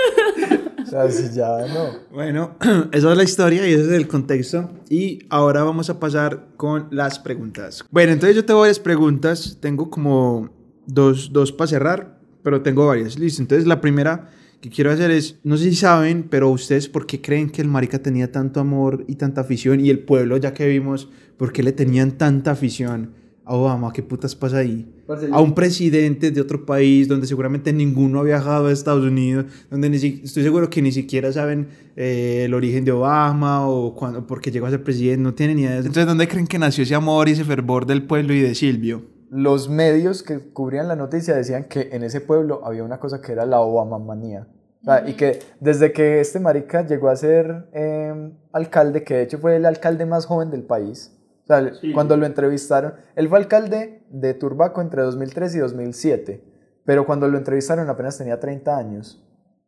[0.95, 1.99] Sea, si ya no.
[2.13, 2.55] Bueno,
[2.93, 4.69] esa es la historia y ese es el contexto.
[4.89, 7.83] Y ahora vamos a pasar con las preguntas.
[7.91, 9.57] Bueno, entonces yo tengo varias preguntas.
[9.59, 10.49] Tengo como
[10.85, 13.19] dos, dos para cerrar, pero tengo varias.
[13.19, 13.41] Listo.
[13.41, 14.29] Entonces la primera
[14.61, 17.67] que quiero hacer es, no sé si saben, pero ustedes, ¿por qué creen que el
[17.67, 19.81] marica tenía tanto amor y tanta afición?
[19.81, 23.91] Y el pueblo, ya que vimos, ¿por qué le tenían tanta afición Obama?
[23.93, 24.91] ¿Qué putas pasa ahí?
[25.31, 29.89] a un presidente de otro país donde seguramente ninguno ha viajado a Estados Unidos, donde
[29.89, 34.25] ni si- estoy seguro que ni siquiera saben eh, el origen de Obama o cuándo,
[34.25, 35.73] por qué llegó a ser presidente, no tienen ni idea.
[35.73, 35.87] de eso.
[35.87, 39.03] Entonces, ¿dónde creen que nació ese amor y ese fervor del pueblo y de Silvio?
[39.29, 43.31] Los medios que cubrían la noticia decían que en ese pueblo había una cosa que
[43.31, 44.47] era la Obama manía.
[44.81, 49.23] O sea, Y que desde que este marica llegó a ser eh, alcalde, que de
[49.23, 51.11] hecho fue el alcalde más joven del país,
[51.45, 56.43] O sea, cuando lo entrevistaron, él fue alcalde de Turbaco entre 2003 y 2007,
[56.83, 59.21] pero cuando lo entrevistaron apenas tenía 30 años.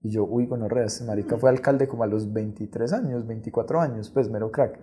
[0.03, 4.09] Y yo, uy, bueno, ese marica fue alcalde como a los 23 años, 24 años,
[4.11, 4.79] pues mero crack.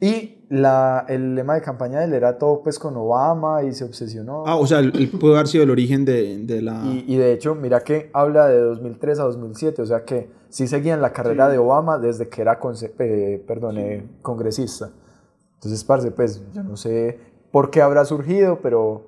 [0.00, 3.84] Y la, el lema de campaña de él era todo pues con Obama y se
[3.84, 4.44] obsesionó.
[4.46, 6.82] Ah, o sea, él pudo haber sido el origen de, de la...
[6.84, 10.68] Y, y, de hecho, mira que habla de 2003 a 2007, o sea que sí
[10.68, 12.58] seguían la carrera de Obama desde que era
[12.98, 14.90] eh, perdón, eh, congresista.
[15.64, 17.18] Entonces, parce, pues yo no sé
[17.50, 19.06] por qué habrá surgido, pero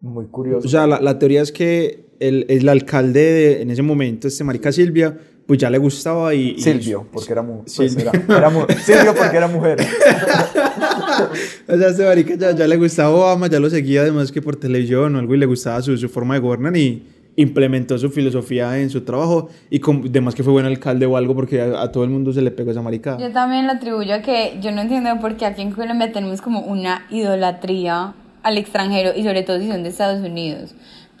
[0.00, 0.66] muy curioso.
[0.66, 4.42] O sea, la, la teoría es que el, el alcalde de, en ese momento, este
[4.42, 6.58] marica Silvia, pues ya le gustaba y...
[6.58, 9.78] Silvio, porque era, mu pues era, era mu Silvio porque era mujer.
[11.68, 14.56] o sea, este marica ya, ya, le gustaba Obama, ya lo seguía además que por
[14.56, 18.78] televisión o algo y le gustaba su, su forma de gobernar y implementó su filosofía
[18.78, 21.92] en su trabajo y con, además que fue buen alcalde o algo porque a, a,
[21.92, 23.16] todo el mundo se le pegó esa marica.
[23.18, 26.42] Yo también lo atribuyo a que yo no entiendo por qué aquí en Colombia tenemos
[26.42, 30.74] como una idolatría al extranjero y sobre todo si son de Estados Unidos.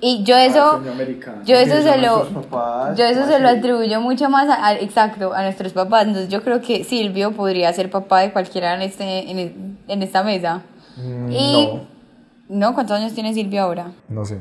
[0.04, 0.82] Y yo eso,
[1.44, 2.26] yo eso se lo,
[2.96, 6.08] yo eso se lo atribuyo mucho más a, exacto, a nuestros papás.
[6.08, 10.24] Entonces yo creo que Silvio podría ser papá de cualquiera en este, en, en esta
[10.24, 10.62] mesa.
[10.96, 11.80] Mm, y, no.
[12.48, 12.74] no.
[12.74, 13.92] ¿Cuántos años tiene Silvio ahora?
[14.08, 14.38] No sé.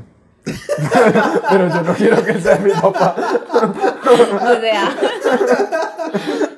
[1.50, 3.16] Pero yo no quiero que sea mi papá.
[3.54, 4.96] o sea,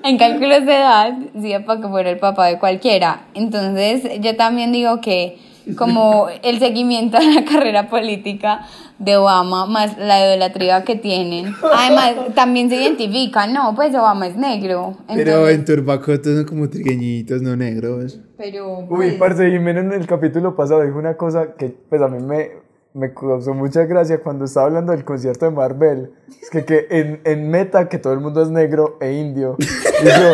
[0.03, 3.27] en cálculos de edad, sí, para que fuera el papá de cualquiera.
[3.33, 5.37] Entonces yo también digo que
[5.77, 8.65] como el seguimiento a la carrera política
[8.99, 11.53] de Obama, más la idolatría que tienen.
[11.73, 14.97] Además, también se identifican, no, pues Obama es negro.
[15.01, 15.25] Entonces...
[15.25, 18.19] Pero en Turbaco todos son como trigueñitos, no negros.
[18.37, 19.13] Pero, Uy, pues...
[19.15, 22.62] parce, Jimena en el capítulo pasado dijo una cosa que pues a mí me,
[22.93, 26.11] me causó mucha gracia cuando estaba hablando del concierto de Marvel.
[26.41, 29.57] Es que, que en, en meta que todo el mundo es negro e indio.
[29.59, 30.33] Y yo,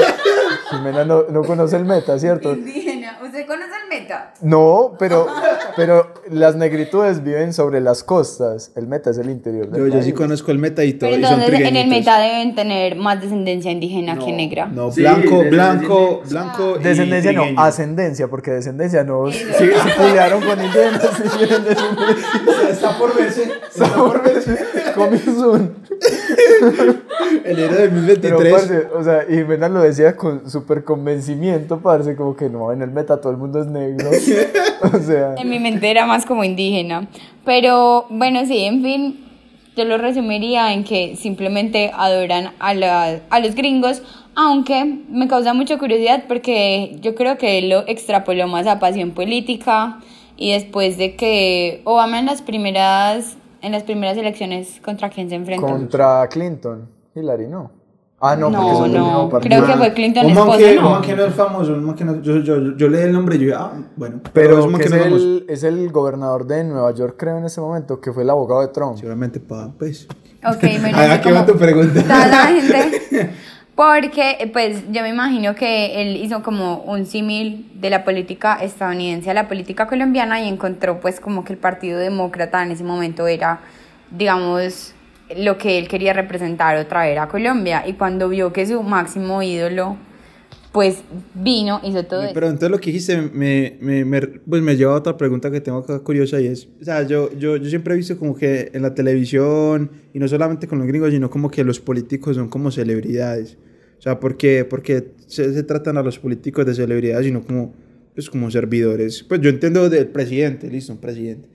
[0.72, 2.56] Jimena no, no conoce el meta, ¿cierto?
[3.39, 4.34] Indígena, ¿usted conoce el meta?
[4.41, 5.28] No, pero,
[5.75, 8.71] pero las negritudes viven sobre las costas.
[8.75, 11.10] El meta es el interior del Yo, yo sí conozco el meta y todo.
[11.10, 14.67] Pero y son entonces en el meta deben tener más descendencia indígena que negra.
[14.67, 16.78] No, Sí, blanco, blanco, blanco.
[16.80, 19.32] y Descendencia no, ascendencia, porque descendencia no.
[19.32, 22.69] Si, si pelearon con indígenas, si tienen descendencia.
[22.69, 23.52] Está por verse.
[27.43, 28.54] El héroe de Pero, 2023.
[28.54, 32.82] parce, o sea, y Jimena lo decía con súper convencimiento, parce, como que no, en
[32.82, 34.10] el meta todo el mundo es negro.
[34.94, 37.08] o sea, En mi mente era más como indígena.
[37.46, 39.20] Pero bueno, sí, en fin,
[39.76, 44.02] yo lo resumiría en que simplemente adoran a, la- a los gringos,
[44.36, 49.12] aunque me causa mucha curiosidad porque yo creo que él lo extrapoló más a pasión
[49.12, 50.00] política
[50.38, 55.36] y después de que Obama en las primeras, en las primeras elecciones, ¿contra quién se
[55.36, 55.65] enfrentó?
[55.68, 56.88] contra Clinton.
[57.15, 57.72] Hillary, no.
[58.21, 59.63] Ah, no, porque No, del no, partido.
[59.63, 60.86] creo que fue Clinton un esposo, que, ¿no?
[60.88, 63.13] un man que no es famoso, un man que no, yo, yo, yo leí el
[63.13, 64.19] nombre y yo, ah, bueno.
[64.34, 65.23] Pero es un man que es, no es famoso.
[65.25, 68.60] el, es el gobernador de Nueva York, creo, en ese momento, que fue el abogado
[68.62, 68.97] de Trump.
[68.97, 70.05] Seguramente para, pues.
[70.45, 72.01] Ok, bueno, Ah, así ¿qué va tu pregunta?
[72.03, 73.29] Toda la gente.
[73.75, 79.32] Porque, pues, yo me imagino que él hizo como un símil de la política estadounidense
[79.32, 83.25] a la política colombiana y encontró, pues, como que el Partido Demócrata en ese momento
[83.27, 83.62] era,
[84.12, 84.93] digamos,
[85.38, 87.84] lo que él quería representar o traer a Colombia.
[87.88, 89.98] Y cuando vio que su máximo ídolo,
[90.72, 92.34] pues, vino, hizo todo eso.
[92.34, 95.62] Pero entonces lo que dijiste me, me, me- pues me lleva a otra pregunta que
[95.62, 98.70] tengo acá curiosa y es, o sea, yo, yo, yo siempre he visto como que
[98.74, 102.50] en la televisión, y no solamente con los gringos, sino como que los políticos son
[102.50, 103.58] como celebridades.
[103.98, 107.74] O sea, porque, porque se, se tratan a los políticos de celebridades, sino como,
[108.13, 109.24] pues como servidores.
[109.24, 111.50] Pues yo entiendo del presidente, listo, un presidente.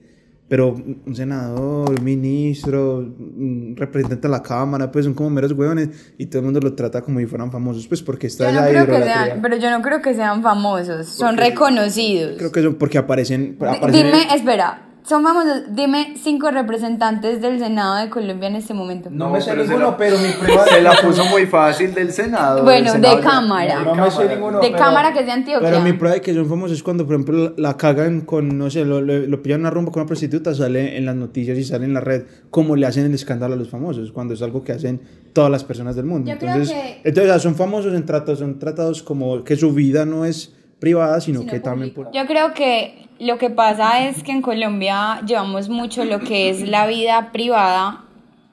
[0.47, 6.13] Pero un senador, un ministro, un representante de la Cámara, pues son como meros hueones
[6.19, 8.85] y todo el mundo lo trata como si fueran famosos, pues porque está no la
[8.85, 12.37] sean, pero yo no creo que sean famosos, son reconocidos.
[12.37, 13.57] Creo que son porque aparecen.
[13.59, 19.09] Aparecen Dime, espera, son famosos, dime cinco representantes del Senado de Colombia en este momento.
[19.11, 22.63] No me sé ninguno, pero mi prueba Se la puso muy fácil del Senado.
[22.63, 23.83] Bueno, del de cámara.
[23.83, 24.59] No me sé ninguno.
[24.59, 25.69] de pero- cámara que es de Antioquia.
[25.69, 28.69] Pero mi prueba de que son famosos es cuando, por ejemplo, la, cagan con, no
[28.69, 31.63] sé, lo, lo, lo pillan una rumba con una prostituta, sale en las noticias y
[31.63, 34.63] sale en la red, como le hacen el escándalo a los famosos, cuando es algo
[34.63, 35.01] que hacen
[35.33, 36.31] todas las personas del mundo.
[36.31, 39.55] Yo creo entonces, que- entonces, o sea, son famosos en tratos, son tratados como que
[39.55, 41.93] su vida no es privada, sino, Sino que también...
[41.93, 46.49] por- Yo creo que lo que pasa es que en Colombia llevamos mucho lo que
[46.49, 48.05] es la vida privada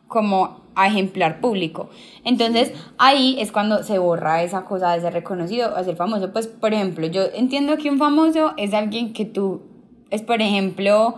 [0.08, 1.90] como a ejemplar público.
[2.24, 6.32] Entonces ahí es cuando se borra esa cosa de ser reconocido o ser famoso.
[6.32, 9.62] Pues por ejemplo, yo entiendo que un famoso es alguien que tú,
[10.10, 11.16] es por ejemplo,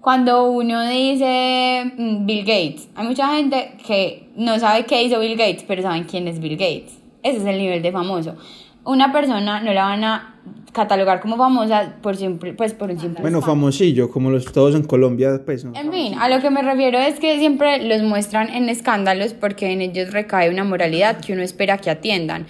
[0.00, 5.36] cuando uno dice mm, Bill Gates, hay mucha gente que no sabe qué hizo Bill
[5.36, 6.98] Gates, pero saben quién es Bill Gates.
[7.22, 8.36] Ese es el nivel de famoso.
[8.84, 10.34] Una persona no la van a
[10.72, 14.82] catalogar como famosa por siempre, pues por un simple Bueno, famosillo, como los todos en
[14.82, 15.72] Colombia, pues, ¿no?
[15.76, 19.70] En fin, a lo que me refiero es que siempre los muestran en escándalos porque
[19.70, 22.46] en ellos recae una moralidad que uno espera que atiendan.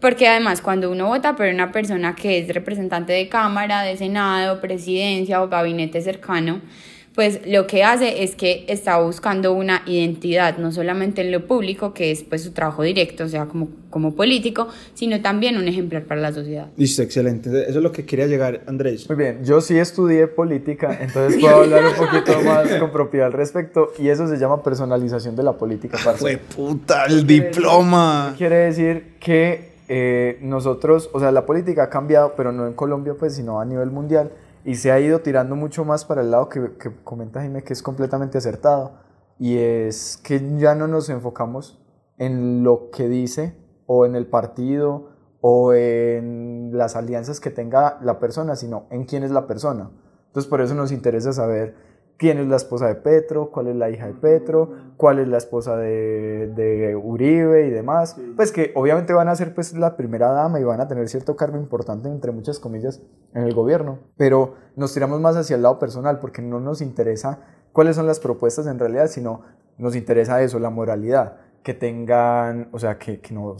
[0.00, 4.60] Porque además cuando uno vota por una persona que es representante de Cámara, de Senado,
[4.60, 6.60] presidencia o gabinete cercano,
[7.16, 11.94] pues lo que hace es que está buscando una identidad, no solamente en lo público,
[11.94, 16.04] que es pues su trabajo directo, o sea, como, como político, sino también un ejemplar
[16.04, 16.68] para la sociedad.
[16.76, 17.48] Listo, excelente.
[17.48, 19.08] Eso es lo que quería llegar, Andrés.
[19.08, 23.32] Muy bien, yo sí estudié política, entonces puedo hablar un poquito más con propiedad al
[23.32, 25.96] respecto y eso se llama personalización de la política.
[25.96, 28.34] Fue puta, el diploma.
[28.36, 33.14] Quiere decir que eh, nosotros, o sea, la política ha cambiado, pero no en Colombia,
[33.18, 34.30] pues, sino a nivel mundial,
[34.66, 37.72] y se ha ido tirando mucho más para el lado que, que comenta Jaime, que
[37.72, 38.98] es completamente acertado,
[39.38, 41.80] y es que ya no nos enfocamos
[42.18, 43.56] en lo que dice,
[43.86, 45.10] o en el partido,
[45.40, 49.92] o en las alianzas que tenga la persona, sino en quién es la persona.
[50.26, 51.76] Entonces, por eso nos interesa saber
[52.18, 55.36] quién es la esposa de Petro, cuál es la hija de Petro, cuál es la
[55.36, 58.16] esposa de, de Uribe y demás.
[58.36, 61.36] Pues que obviamente van a ser pues la primera dama y van a tener cierto
[61.36, 63.02] cargo importante, entre muchas comillas,
[63.34, 63.98] en el gobierno.
[64.16, 67.40] Pero nos tiramos más hacia el lado personal porque no nos interesa
[67.72, 69.42] cuáles son las propuestas en realidad, sino
[69.76, 73.56] nos interesa eso, la moralidad que tengan, o sea, que, que no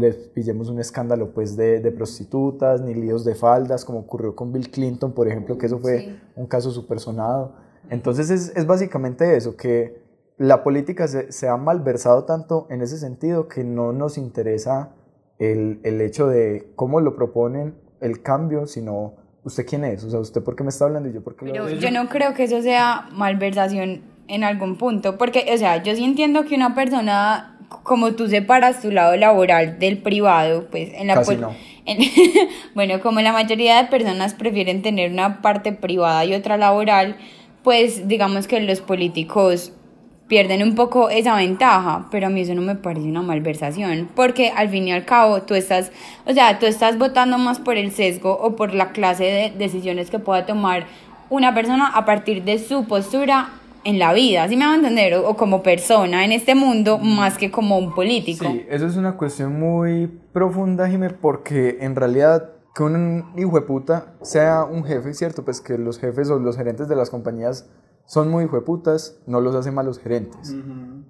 [0.00, 4.50] les pillemos un escándalo pues de, de, prostitutas, ni líos de faldas, como ocurrió con
[4.50, 6.20] Bill Clinton, por ejemplo, que eso fue Sí.
[6.36, 7.52] un caso súper sonado.
[7.90, 10.02] Entonces es, es básicamente eso, que
[10.38, 14.90] la política se, se ha malversado tanto en ese sentido que no nos interesa
[15.38, 19.14] el, el hecho de cómo lo proponen el cambio, sino
[19.44, 21.44] usted quién es, o sea, usted por qué me está hablando y yo por qué
[21.46, 21.74] lo Pero hago.
[21.76, 26.02] yo no creo que eso sea malversación en algún punto, porque, o sea, yo sí
[26.04, 31.14] entiendo que una persona, como tú separas tu lado laboral del privado, pues en la...
[31.14, 31.52] Casi no.
[31.84, 31.98] en-
[32.74, 37.16] bueno, como la mayoría de personas prefieren tener una parte privada y otra laboral,
[37.64, 39.72] pues digamos que los políticos
[40.28, 44.50] pierden un poco esa ventaja, pero a mí eso no me parece una malversación, porque
[44.50, 45.90] al fin y al cabo tú estás,
[46.26, 50.10] o sea, tú estás votando más por el sesgo o por la clase de decisiones
[50.10, 50.86] que pueda tomar
[51.30, 53.50] una persona a partir de su postura
[53.84, 55.14] en la vida, ¿sí me va a entender?
[55.14, 58.46] O, o como persona en este mundo más que como un político.
[58.50, 63.66] Sí, eso es una cuestión muy profunda, Jimé, porque en realidad que un hijo de
[63.66, 65.44] puta sea un jefe, ¿cierto?
[65.44, 67.70] Pues que los jefes o los gerentes de las compañías
[68.04, 70.54] son muy hijo de putas, no los hace malos gerentes.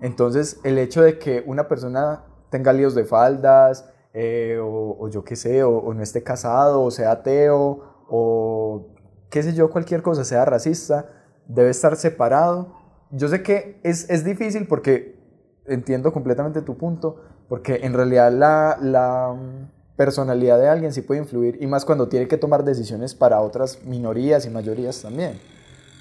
[0.00, 5.24] Entonces, el hecho de que una persona tenga líos de faldas, eh, o, o yo
[5.24, 8.86] qué sé, o, o no esté casado, o sea ateo, o
[9.30, 11.08] qué sé yo, cualquier cosa, sea racista,
[11.48, 12.74] debe estar separado.
[13.10, 15.18] Yo sé que es, es difícil porque
[15.66, 17.16] entiendo completamente tu punto,
[17.48, 22.08] porque en realidad la, la mm, personalidad de alguien sí puede influir, y más cuando
[22.08, 25.40] tiene que tomar decisiones para otras minorías y mayorías también.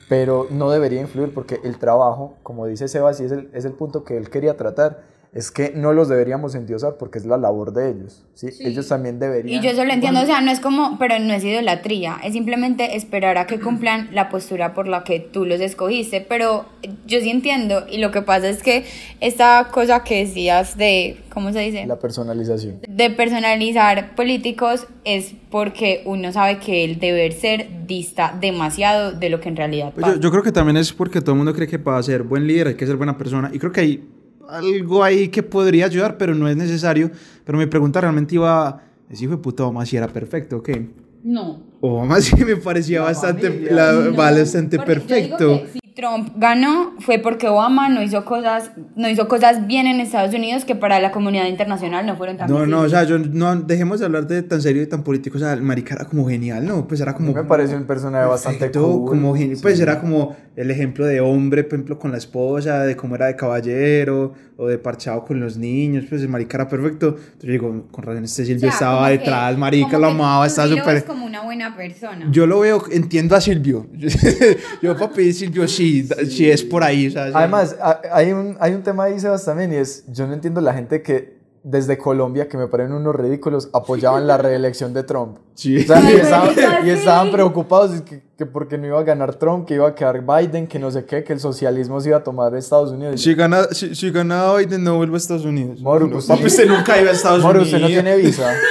[0.09, 3.73] Pero no debería influir porque el trabajo, como dice Sebas, y es el, es el
[3.73, 7.73] punto que él quería tratar, es que no los deberíamos endiosar porque es la labor
[7.73, 8.23] de ellos.
[8.35, 8.49] ¿sí?
[8.59, 9.57] Ellos también deberían.
[9.57, 12.33] Y yo eso lo entiendo, o sea, no es como, pero no es idolatría, es
[12.33, 16.65] simplemente esperar a que cumplan la postura por la que tú los escogiste, pero
[17.07, 18.85] yo sí entiendo, y lo que pasa es que
[19.21, 21.85] esta cosa que decías de, ¿cómo se dice?
[21.87, 22.79] La personalización.
[22.87, 29.39] De personalizar políticos es porque uno sabe que el deber ser dista demasiado de lo
[29.39, 30.15] que en realidad Pues pasa.
[30.15, 32.45] yo, yo creo que también es porque todo el mundo cree que para ser buen
[32.45, 33.49] líder hay que ser buena persona.
[33.51, 34.03] Y creo que hay
[34.49, 37.11] algo ahí que podría ayudar, pero no es necesario.
[37.45, 40.89] Pero mi pregunta realmente iba, ¿ese hijo de puta Obama si era perfecto o qué?
[41.23, 41.61] No.
[41.81, 43.73] Obama sí me parecía bastante, familia.
[43.73, 45.61] la- No, bastante perfecto.
[45.95, 50.65] Trump ganó fue porque Obama no hizo cosas, no hizo cosas bien en Estados Unidos
[50.65, 53.99] que para la comunidad internacional no fueron tan No, no, o sea, yo no, dejemos
[53.99, 55.37] de hablar de tan serio y tan político.
[55.37, 56.87] O sea, el marica era como genial, ¿no?
[56.87, 57.31] Pues era como.
[57.33, 59.05] me parece un personaje bastante cool.
[59.09, 59.83] como geni- Pues Sí.
[59.83, 63.35] era como el ejemplo de hombre, por ejemplo, con la esposa, de cómo era de
[63.35, 66.05] caballero o de parchado con los niños.
[66.09, 67.09] Pues el marica era perfecto.
[67.17, 70.07] Entonces yo digo, con razón, este O Silvio sea, estaba como que- detrás, marica, lo
[70.07, 71.03] amaba, ves súper.
[71.05, 72.27] como una buena persona.
[72.31, 73.87] Yo lo veo, entiendo a Silvio.
[74.81, 75.82] yo, papi, Silvio, sí,
[76.29, 77.07] sí es por ahí.
[77.07, 77.31] o sea, sí.
[77.35, 80.61] Además, a- hay un, hay un tema ahí, Sebas, también, y es, yo no entiendo
[80.61, 85.37] la gente que desde Colombia, que me parecen unos ridículos, apoyaban la reelección de Trump.
[85.53, 85.77] Sí.
[85.77, 86.89] O sea, y, estaban, y sí.
[86.89, 90.67] estaban preocupados que, que porque no iba a ganar Trump, que iba a quedar Biden,
[90.67, 93.21] que no sé qué, que el socialismo se iba a tomar Estados Unidos.
[93.21, 95.79] Si gana, si, si gana Biden, no vuelve a Estados Unidos.
[95.79, 96.47] Moro, No, pues, papi, sí.
[96.47, 97.67] usted nunca iba a Estados Moro, Unidos.
[97.67, 98.53] usted no tiene visa.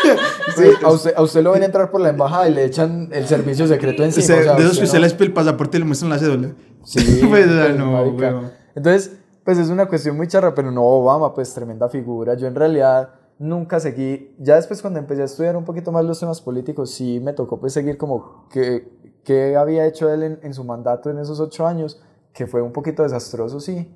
[0.55, 3.27] Pues, a, usted, a usted lo ven entrar por la embajada y le echan el
[3.27, 4.23] servicio secreto encima.
[4.23, 6.11] Usted- o sea, de esos que usted no- les pide el pasaporte y le muestran
[6.11, 6.49] la cédula.
[6.85, 8.51] Sí, Pues, pues, no.
[8.75, 12.35] Entonces, pues es una cuestión muy charra, pero no Obama, pues tremenda figura.
[12.35, 16.21] Yo en realidad nunca seguí, ya después cuando empecé a estudiar un poquito más los
[16.21, 18.89] temas políticos, sí me tocó pues seguir como que,
[19.25, 22.01] que había hecho él en, en su mandato en esos ocho años,
[22.33, 23.89] que fue un poquito desastroso, sí,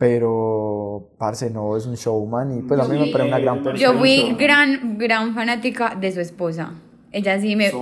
[0.00, 3.78] pero, parce, no, es un showman y pues a mí me parece una gran persona.
[3.78, 6.72] Yo fui gran, gran fanática de su esposa.
[7.12, 7.72] Ella sí me,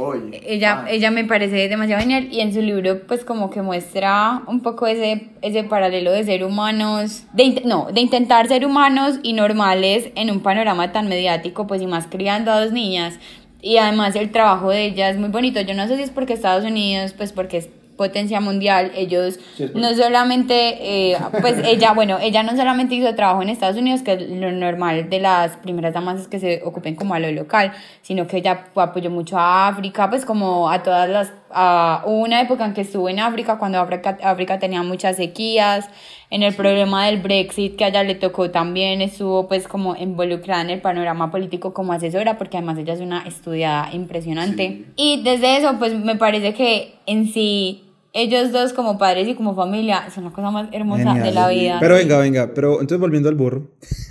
[0.47, 4.61] ella, ella me parece demasiado genial y en su libro pues como que muestra un
[4.61, 10.11] poco ese, ese paralelo de ser humanos, de, no, de intentar ser humanos y normales
[10.15, 13.19] en un panorama tan mediático pues y más criando a dos niñas
[13.61, 15.61] y además el trabajo de ella es muy bonito.
[15.61, 17.69] Yo no sé si es porque Estados Unidos pues porque es
[17.99, 19.39] potencia mundial, ellos
[19.75, 24.13] no solamente, eh, pues ella, bueno, ella no solamente hizo trabajo en Estados Unidos, que
[24.15, 27.73] es lo normal de las primeras damas es que se ocupen como a lo local,
[28.01, 32.65] sino que ella apoyó mucho a África, pues como a todas las, a, una época
[32.65, 35.91] en que estuvo en África, cuando África, África tenía muchas sequías,
[36.31, 40.63] en el problema del Brexit que a ella le tocó también, estuvo pues como involucrada
[40.63, 44.85] en el panorama político como asesora, porque además ella es una estudiada impresionante.
[44.97, 47.88] Y desde eso, pues me parece que en sí
[48.19, 51.79] ellos dos como padres y como familia son la cosa más hermosa de la vida.
[51.81, 53.71] Pero venga, venga, pero entonces volviendo al burro.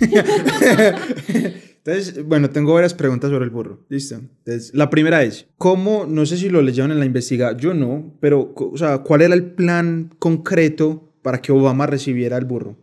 [1.84, 3.84] entonces, bueno, tengo varias preguntas sobre el burro.
[3.88, 4.16] Listo.
[4.16, 8.14] Entonces, la primera es, ¿cómo, no sé si lo leyeron en la investigación, yo no,
[8.20, 12.76] pero, o sea, ¿cuál era el plan concreto para que Obama recibiera el burro?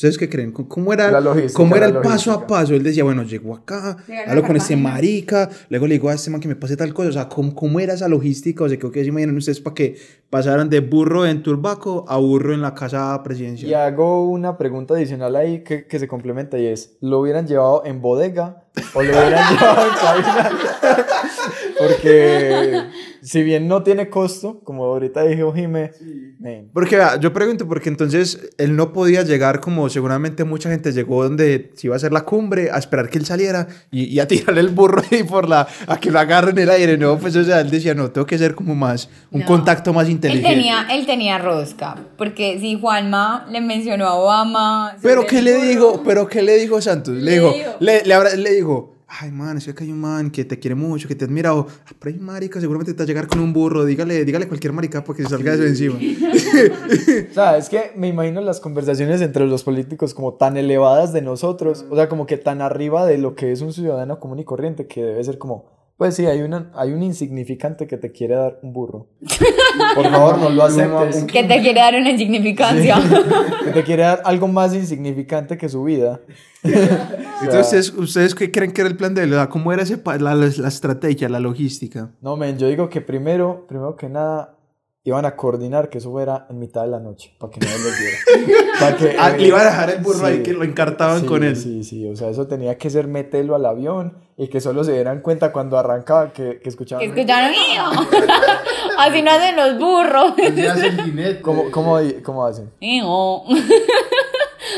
[0.00, 0.50] ¿Ustedes qué creen?
[0.50, 1.10] ¿Cómo- ¿Cómo era,
[1.52, 2.72] cómo era el paso a paso?
[2.72, 6.40] Él decía, bueno, llegó acá, hablo con este marica, luego le digo a este man
[6.40, 7.10] que me pase tal cosa.
[7.10, 8.64] O sea, ¿cómo, cómo era esa logística?
[8.64, 9.98] O sea, creo que se imaginan ustedes para que
[10.30, 13.70] pasaran de burro en Turbaco a burro en la casa presidencial.
[13.70, 17.82] Y hago una pregunta adicional ahí que, que se complementa y es, ¿lo hubieran llevado
[17.84, 20.50] en bodega o lo hubieran llevado en cabina?
[21.78, 22.82] Porque
[23.22, 25.92] si bien no tiene costo, como ahorita dijo Jime,
[26.38, 30.92] men, Porque vea, yo pregunto, porque entonces él no podía llegar como seguramente mucha gente
[30.92, 34.20] llegó donde se iba a hacer la cumbre, a esperar que él saliera y, y
[34.20, 37.18] a tirarle el burro ahí por la, a que lo agarren en el aire, ¿no?
[37.18, 39.46] Pues o sea, él decía, no, tengo que ser como más, un No.
[39.46, 40.48] contacto más Él inteligente.
[40.48, 44.96] tenía, él tenía rosca, porque si Juanma le mencionó a Obama...
[45.02, 46.02] Pero ¿qué le dijo?
[46.04, 47.14] ¿Pero qué le dijo Santos?
[47.14, 47.70] Le, Le dijo, dijo.
[47.80, 48.02] le,
[48.36, 51.24] le dijo, ay man, es que hay un man que te quiere mucho, que te
[51.24, 54.24] admira, o, ah, pero hay marica, seguramente te va a llegar con un burro, dígale,
[54.24, 55.96] dígale cualquier marica para que se salga de eso encima.
[57.30, 61.22] o sea, es que me imagino las conversaciones entre los políticos como tan elevadas de
[61.22, 64.44] nosotros, o sea, como que tan arriba de lo que es un ciudadano común y
[64.44, 68.34] corriente, que debe ser como, pues sí, hay, una, hay un insignificante que te quiere
[68.34, 69.08] dar un burro.
[69.94, 71.24] Por favor, no lo aceptes.
[71.24, 72.96] Que te quiere dar una insignificancia.
[73.64, 76.18] que te quiere dar algo más insignificante que su vida.
[77.42, 80.50] Entonces, ¿ustedes qué creen que era el plan de sea, ¿Cómo era ese, la, la,
[80.56, 82.12] la estrategia, la logística?
[82.22, 84.56] No, men, yo digo que primero, primero que nada,
[85.04, 87.98] iban a coordinar que eso fuera en mitad de la noche, para que nadie los
[87.98, 88.70] viera.
[88.80, 90.24] Para que, Ah, eh, le iban a dejar el burro sí.
[90.24, 91.56] ahí que lo encartaban Sí, con él.
[91.56, 94.92] Sí, sí, o sea, eso tenía que ser meterlo al avión y que solo se
[94.94, 97.00] dieran cuenta cuando arrancaba que, que escuchaban.
[97.04, 97.82] Que escucharon, "Iu".
[98.98, 100.32] Así no hacen los burros.
[100.38, 101.42] Es el jinete.
[101.42, 102.70] ¿Cómo, cómo, cómo hacen?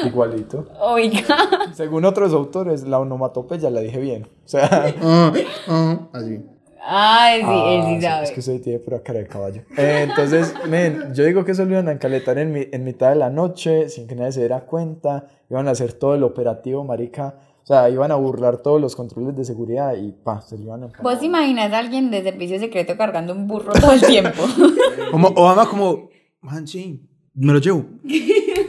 [0.05, 0.67] Igualito.
[0.81, 1.37] Oiga.
[1.75, 4.25] Según otros autores, la onomatopeya la dije bien.
[4.45, 4.69] O sea,
[5.01, 5.33] Ah,
[5.69, 6.41] ah, así.
[6.85, 8.25] Ay, sí, él Ah, sí sí, sabe.
[8.25, 9.63] Es que usted tiene pura cara de caballo.
[9.77, 13.11] Eh, entonces, men, yo digo que eso lo iban a encaletar en, mi- en mitad
[13.11, 15.27] de la noche, sin que nadie se diera cuenta.
[15.49, 17.37] Iban a hacer todo el operativo, marica.
[17.63, 20.85] O sea, iban a burlar todos los controles de seguridad y pa, se lo iban
[20.85, 20.89] a.
[21.01, 24.43] ¿Vos imaginas a alguien de servicio secreto cargando un burro todo el tiempo?
[25.13, 26.09] Como Obama como,
[26.41, 27.01] man, sí,
[27.35, 27.85] me lo llevo.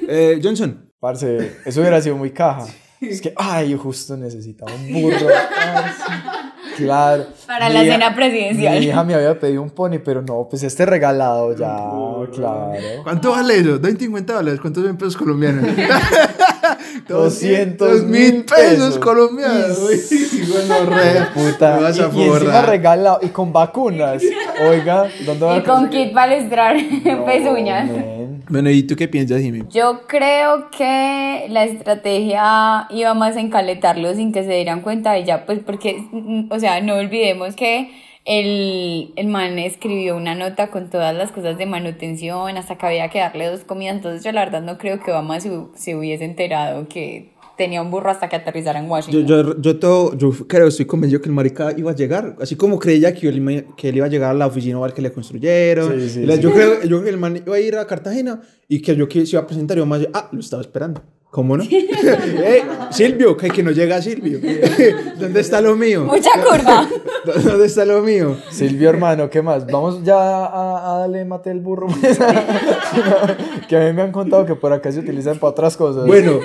[0.06, 0.90] Eh, Johnson.
[1.00, 2.66] Parce, eso hubiera sido muy caja.
[3.02, 5.28] Es que, ay, yo justo necesitaba un burro.
[6.78, 7.26] Claro.
[7.48, 8.80] Para Mi la hija- cena presidencial.
[8.80, 11.76] Mi hija me había pedido un pony, pero no, pues este regalado ya,
[12.34, 12.74] claro.
[13.04, 13.72] ¿Cuánto vale eso?
[13.80, 14.60] 250 dólares.
[14.60, 15.66] ¿Cuántos pesos colombianos?
[17.08, 19.80] 200 mil pesos colombianos.
[19.80, 20.00] Uy,
[20.52, 21.26] bueno, re.
[21.34, 21.76] Puta.
[21.78, 22.70] Me vas Y, a y encima forrar.
[22.70, 24.24] regalado y con vacunas.
[24.70, 27.90] Oiga, ¿dónde va Y a con kit para No, pezuñas.
[27.90, 28.44] men.
[28.50, 29.64] Bueno, ¿y tú qué piensas, Jimmy?
[29.70, 35.24] Yo creo que la estrategia iba más a encaletarlo sin que se dieran cuenta y
[35.24, 37.90] ya, pues porque, mm, o sea, no olvidemos que
[38.26, 43.10] el, el man escribió una nota con todas las cosas de manutención, hasta que había
[43.10, 46.24] que darle dos comidas, entonces yo la verdad no creo que Obama se, se hubiese
[46.26, 49.26] enterado que tenía un burro hasta que aterrizara en Yo, Washington.
[49.28, 52.80] yo, yo, todo, yo creo, estoy convencido que el marica iba a llegar, así como
[52.80, 55.12] creía que él, iba- que él iba a llegar a la oficina igual que le
[55.12, 56.00] construyeron.
[56.00, 56.42] Sí, sí, la- sí.
[56.42, 59.08] Yo, creo, yo creo que el man iba a ir a Cartagena y que yo
[59.08, 61.04] que se iba a presentar y yo más, ah, lo estaba esperando.
[61.34, 61.64] ¿Cómo no?
[61.74, 62.62] Eh,
[62.92, 64.40] Silvio, que, que no llega Silvio.
[65.20, 66.04] ¿Dónde está lo mío?
[66.04, 66.88] Mucha curva.
[67.44, 68.38] ¿Dónde está lo mío?
[68.52, 69.66] Silvio, hermano, ¿qué más?
[69.66, 71.88] Vamos ya a, a darle mate al burro.
[73.68, 76.06] que a mí me han contado que por acá se utilizan para otras cosas.
[76.06, 76.40] Bueno,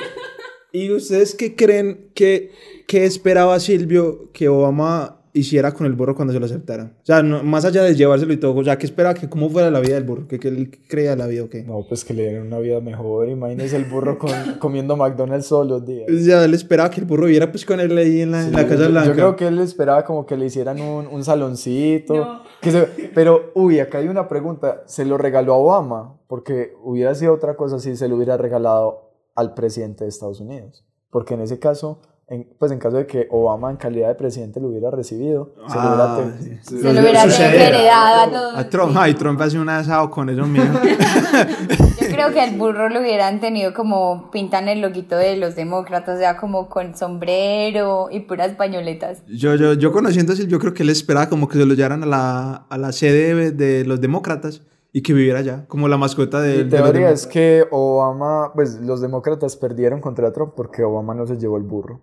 [0.72, 2.53] ¿Y ustedes qué creen que,
[2.86, 6.92] que esperaba Silvio que Obama hiciera con el burro cuando se lo aceptara?
[7.02, 9.48] O sea, no- más allá de llevárselo y todo, o sea, ¿qué esperaba que cómo
[9.50, 10.26] fuera la vida del burro?
[10.28, 11.62] ¿Qué, qué él creía de la vida o qué?
[11.62, 13.28] No, pues que le dieran una vida mejor.
[13.28, 16.08] Imagínese el burro con- comiendo McDonald's todos los días.
[16.10, 18.52] O sea, él esperaba que el burro viviera pues con él ahí en la, en
[18.52, 19.08] la Sí, Casa yo- Blanca.
[19.08, 22.42] Yo creo que él esperaba como que le hicieran un, un saloncito.
[22.60, 24.82] que se- pero, uy, acá hay una pregunta.
[24.86, 26.18] ¿Se lo regaló a Obama?
[26.26, 30.84] Porque hubiera sido otra cosa si se lo hubiera regalado al presidente de Estados Unidos.
[31.10, 32.00] Porque en ese caso,
[32.30, 35.74] en- pues en caso de que Obama en calidad de presidente lo hubiera recibido, se
[35.74, 36.14] lo hubiera...
[36.14, 36.78] Ah, te- sí.
[36.80, 37.66] Se lo hubiera Sucede.
[37.68, 38.56] heredado a todos.
[38.56, 40.62] A Trump, ay, Trump hace un asado con eso mío.
[42.00, 46.16] Yo creo que al burro lo hubieran tenido como pintan el loguito de los demócratas,
[46.16, 49.22] o sea, como con sombrero y puras pañoletas.
[49.28, 52.02] Yo, yo, yo conociendo a Silvio, creo que él esperaba como que se lo llevaran
[52.02, 54.62] a la, a la sede de, de los demócratas
[54.92, 59.00] y que viviera allá, como la mascota de, Mi teoría es que Obama, pues los
[59.00, 62.00] demócratas perdieron contra Trump porque Obama no se llevó el burro.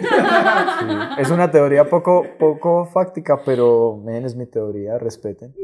[1.18, 5.54] Es una teoría poco, poco fáctica, pero men, es mi teoría, respeten.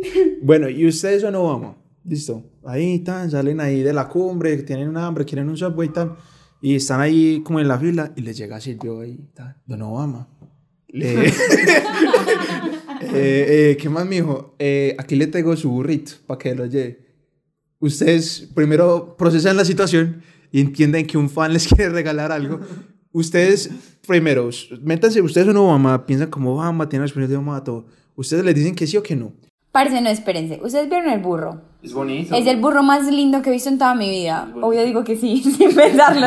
[0.42, 1.76] Bueno, y ustedes son Obama.
[2.04, 2.42] Listo.
[2.64, 6.16] Ahí tan, salen ahí de la cumbre, tienen un hambre, quieren un subway y tal.
[6.60, 10.28] Y están ahí como en la fila y les llega Silvio ahí, tal, don Obama.
[10.88, 11.32] Le-
[13.12, 14.54] Eh, eh, ¿Qué más, mijo?
[14.58, 16.98] Eh, aquí le tengo su burrito para que lo lleve.
[17.78, 22.58] Ustedes primero procesan la situación y entienden que un fan les quiere regalar algo.
[23.16, 23.70] Ustedes,
[24.06, 24.50] primero,
[24.82, 27.86] métanse, ustedes son Obama, piensan como Obama, tienen la experiencia de Obama, todo.
[28.14, 29.32] Ustedes les dicen que sí o que no.
[29.72, 30.60] Parce, no, espérense.
[30.62, 31.62] ¿Ustedes vieron el burro?
[31.82, 32.34] Es bonito.
[32.34, 34.52] Es el burro más lindo que he visto en toda mi vida.
[34.60, 36.26] Obvio digo que sí, sin pensarlo.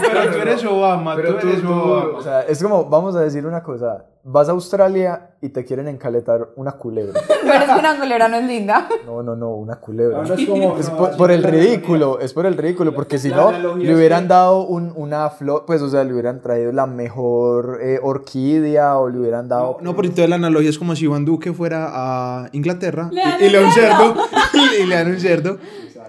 [0.00, 1.70] pero tú eres Obama, Pero tú, tú-
[2.16, 5.86] o sea, es como, vamos a decir una cosa, vas a Australia y te quieren
[5.86, 7.20] encaletar una culebra.
[7.42, 8.88] Pero es que una culebra no es linda.
[9.04, 10.22] No, no, no, una culebra.
[10.22, 13.94] Es como- Es no, por, el ridículo, es por el ridículo, porque si no, le
[13.94, 18.96] hubieran dado un, una flor, pues, o sea, le hubieran traído la mejor eh, orquídea
[18.98, 19.76] o le hubieran dado...
[19.82, 23.44] No, pero entonces la analogía es como si Iván Duque fuera a Inglaterra dan y,
[23.44, 24.14] y le da un cerdo
[24.82, 25.58] y le dan un cerdo.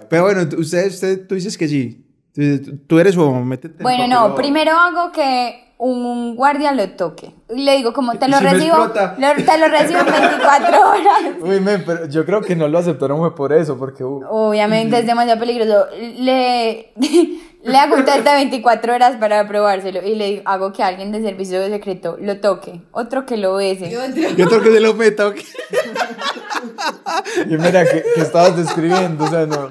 [0.08, 2.02] Pero bueno, tú- usted, usted, tú dices que sí.
[2.32, 2.42] Tú,
[2.86, 3.76] tú eres Obama, métete.
[3.78, 7.34] en Bueno, no, primero hago que un guardia lo toque.
[7.50, 10.90] Y le digo, como te ¿Y lo si recibo, lo- te lo recibo en 24
[10.90, 11.22] horas.
[11.40, 14.02] Uy, men, pero yo creo que no lo aceptaron fue por eso, porque...
[14.02, 15.86] uh, Obviamente es demasiado peligroso.
[16.18, 16.92] Le,
[17.62, 21.20] le hago un test de 24 horas para probárselo y le hago que alguien de
[21.22, 23.90] servicio de secreto lo toque, otro que lo bese.
[23.90, 25.30] Yo creo que se lo meta.
[27.46, 29.70] y mira, que, que estabas describiendo, o sea, no,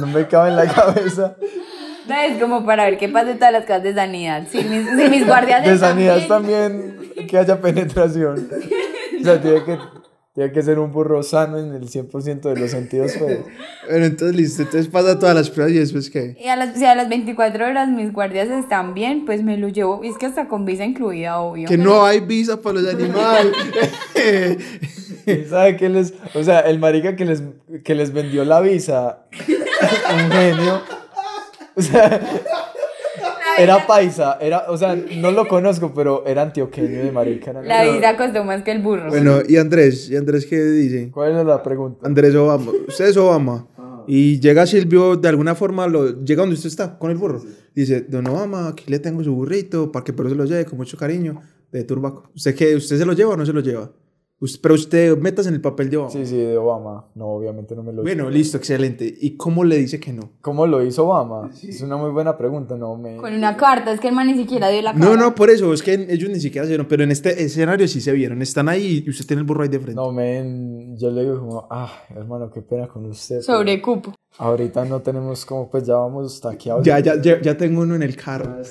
[0.00, 1.34] no me cabe en la cabeza.
[2.08, 4.46] No, es como para ver qué pasa en todas las casas de sanidad.
[4.50, 6.28] Si mis, si mis guardias De sanidad bien.
[6.28, 6.96] también
[7.28, 8.48] que haya penetración.
[9.20, 9.78] O sea, tiene que,
[10.34, 13.40] tiene que ser un burro sano en el 100% de los sentidos, pues.
[13.88, 14.62] Bueno, entonces listo.
[14.62, 16.36] Entonces pasa todas las pruebas y después qué.
[16.40, 19.68] Y a las, si a las 24 horas mis guardias están bien, pues me lo
[19.68, 20.00] llevo.
[20.02, 21.68] Y es que hasta con visa incluida, obvio.
[21.68, 23.52] Que no hay visa para los animales.
[25.26, 26.14] ¿Y sabe qué les...?
[26.34, 27.42] O sea, el marica que les,
[27.84, 29.26] que les vendió la visa,
[30.14, 30.82] un genio.
[31.76, 32.20] O sea,
[33.58, 34.66] era paisa, era...
[34.68, 37.50] O sea, no lo conozco, pero era antioqueño de marica.
[37.50, 39.08] era- La visa costó más que el burro.
[39.08, 40.08] bueno, ¿y Andrés?
[40.10, 41.10] ¿Y Andrés qué dice?
[41.10, 42.06] ¿Cuál es la pregunta?
[42.06, 42.72] Andrés Obama.
[42.88, 43.66] Usted es Obama.
[44.06, 47.42] Y llega Silvio, de alguna forma, lo, llega donde usted está, con el burro.
[47.74, 50.78] Dice, don Obama, aquí le tengo su burrito, para que pero se lo lleve con
[50.78, 51.40] mucho cariño,
[51.70, 52.30] de Turbaco.
[52.34, 52.74] ¿Usted qué?
[52.76, 53.90] ¿Usted se lo lleva o no se lo lleva?
[54.62, 56.12] Pero usted metas en el papel de Obama.
[56.12, 57.04] Sí, sí, de Obama.
[57.14, 59.14] No, obviamente no me lo Bueno, listo, excelente.
[59.20, 60.30] ¿Y cómo le dice que no?
[60.40, 61.50] ¿Cómo lo hizo Obama?
[61.62, 63.16] Es una muy buena pregunta, no me...
[63.16, 65.06] Con una carta, es que el man ni siquiera dio la carta.
[65.06, 67.86] No, no, por eso, es que ellos ni siquiera se vieron, pero en este escenario
[67.86, 68.40] sí se vieron.
[68.40, 70.00] Están ahí y usted tiene el burro ahí de frente.
[70.00, 73.42] No, men, yo le digo como, ah, hermano, qué pena con usted.
[73.46, 74.14] pero Sobre cupo.
[74.38, 76.84] Ahorita no tenemos como, pues ya vamos taqueados.
[76.84, 78.56] Ya, ya, ya, ya tengo uno en el carro.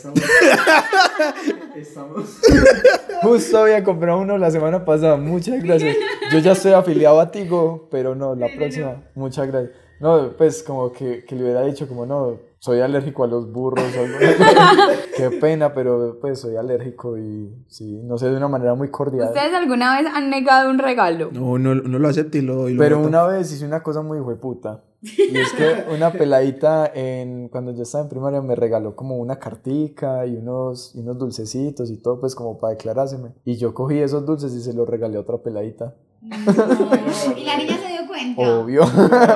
[3.21, 5.95] Justo había comprado uno la semana pasada, muchas gracias.
[6.31, 9.73] Yo ya estoy afiliado a Tigo, pero no, la próxima, muchas gracias.
[9.99, 13.85] No, pues como que, que le hubiera dicho como, no, soy alérgico a los burros
[15.17, 19.29] Qué pena, pero pues soy alérgico y sí, no sé, de una manera muy cordial.
[19.29, 21.29] ¿Ustedes alguna vez han negado un regalo?
[21.31, 24.01] No, no, no lo acepte y lo, y lo Pero una vez hice una cosa
[24.01, 24.83] muy hueputa.
[25.01, 29.39] Y es que una peladita en, cuando yo estaba en primaria me regaló como una
[29.39, 33.29] cartica y unos, y unos dulcecitos y todo, pues como para declarárseme.
[33.45, 35.95] Y yo cogí esos dulces y se los regalé a otra peladita.
[36.21, 38.41] Y la niña se dio cuenta.
[38.41, 38.81] Obvio.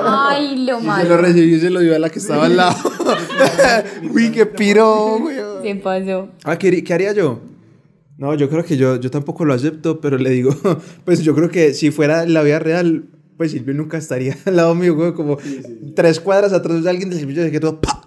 [0.06, 1.16] Ay, lo Y se lo malo.
[1.16, 2.76] recibió y se lo dio a la que estaba al lado.
[4.14, 5.36] Uy, qué piro, güey.
[5.62, 6.28] ¿Qué pasó?
[6.44, 7.40] Ah, ¿qué, qué haría yo?
[8.18, 10.54] No, yo creo que yo, yo tampoco lo acepto, pero le digo,
[11.04, 13.06] pues yo creo que si fuera la vida real,
[13.36, 15.38] pues Silvio nunca estaría al lado mío, güey, como
[15.96, 18.02] tres cuadras atrás de alguien del servicio de que todo, ¡pa!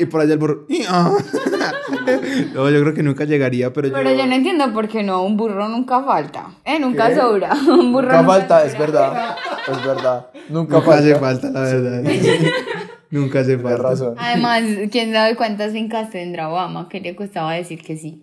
[0.00, 0.66] Y por allá el burro.
[0.88, 1.16] ah.
[2.54, 5.36] no, yo creo que nunca llegaría, pero, Pero yo no entiendo por qué no, un
[5.36, 6.54] burro nunca falta.
[6.64, 7.52] Eh, nunca sobra.
[7.68, 8.72] Un burro Nunca falta, sobra.
[8.72, 9.36] es verdad.
[9.72, 10.26] Es verdad.
[10.48, 11.50] Nunca, nunca hace falta.
[11.50, 12.02] la verdad.
[13.10, 13.88] nunca hace Tienes falta.
[13.90, 14.14] razón.
[14.18, 18.20] Además, quién sabe cuántas fincas tendrá Obama, que le costaba decir que sí.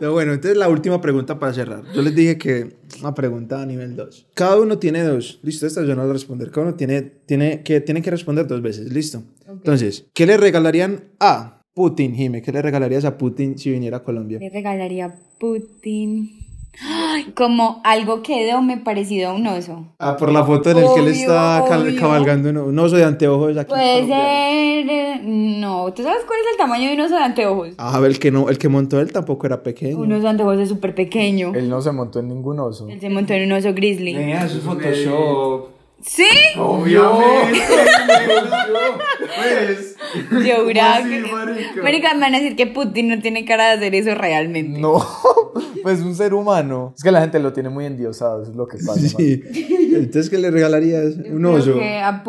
[0.00, 1.82] No, bueno, entonces la última pregunta para cerrar.
[1.94, 4.26] Yo les dije que una pregunta a nivel 2.
[4.34, 5.40] Cada uno tiene dos.
[5.42, 6.50] Listo, esta yo no la voy a responder.
[6.50, 8.92] Cada uno tiene, tiene, que, tiene que responder dos veces.
[8.92, 9.22] Listo.
[9.48, 12.40] Entonces, ¿qué le regalarían a Putin, Jime?
[12.40, 14.38] ¿Qué le regalarías a Putin si viniera a Colombia?
[14.38, 16.30] Le regalaría a Putin.
[16.82, 19.84] Ay, Como algo que me parecido a un oso.
[19.98, 22.00] Ah, por la foto en el que él Obvio, está obvio.
[22.00, 23.72] cabalgando un, un oso de anteojos aquí.
[23.72, 24.88] en Puede ser.
[24.90, 27.68] eh, No, ¿tú sabes cuál es el tamaño de un oso de anteojos?
[27.78, 29.98] Ah, el que, no, el que montó él tampoco era pequeño.
[29.98, 31.52] Un oso de anteojos es súper pequeño.
[31.56, 32.88] Él no se montó en ningún oso.
[32.88, 34.14] Él se montó en un oso grizzly.
[34.14, 35.73] Tenía su Photoshop.
[36.06, 36.24] ¿Sí?
[36.58, 37.62] Obviamente.
[39.36, 39.96] pues.
[40.46, 41.32] Yo juraba así, que.
[41.32, 41.82] marica?
[41.82, 44.78] Marica, me van a decir que Putin no tiene cara de hacer eso realmente.
[44.78, 45.02] No,
[45.82, 46.92] pues un ser humano.
[46.96, 49.00] Es que la gente lo tiene muy endiosado, eso es lo que pasa.
[49.00, 49.42] Sí.
[49.94, 51.14] Entonces, ¿qué le regalarías?
[51.30, 51.80] Un oso.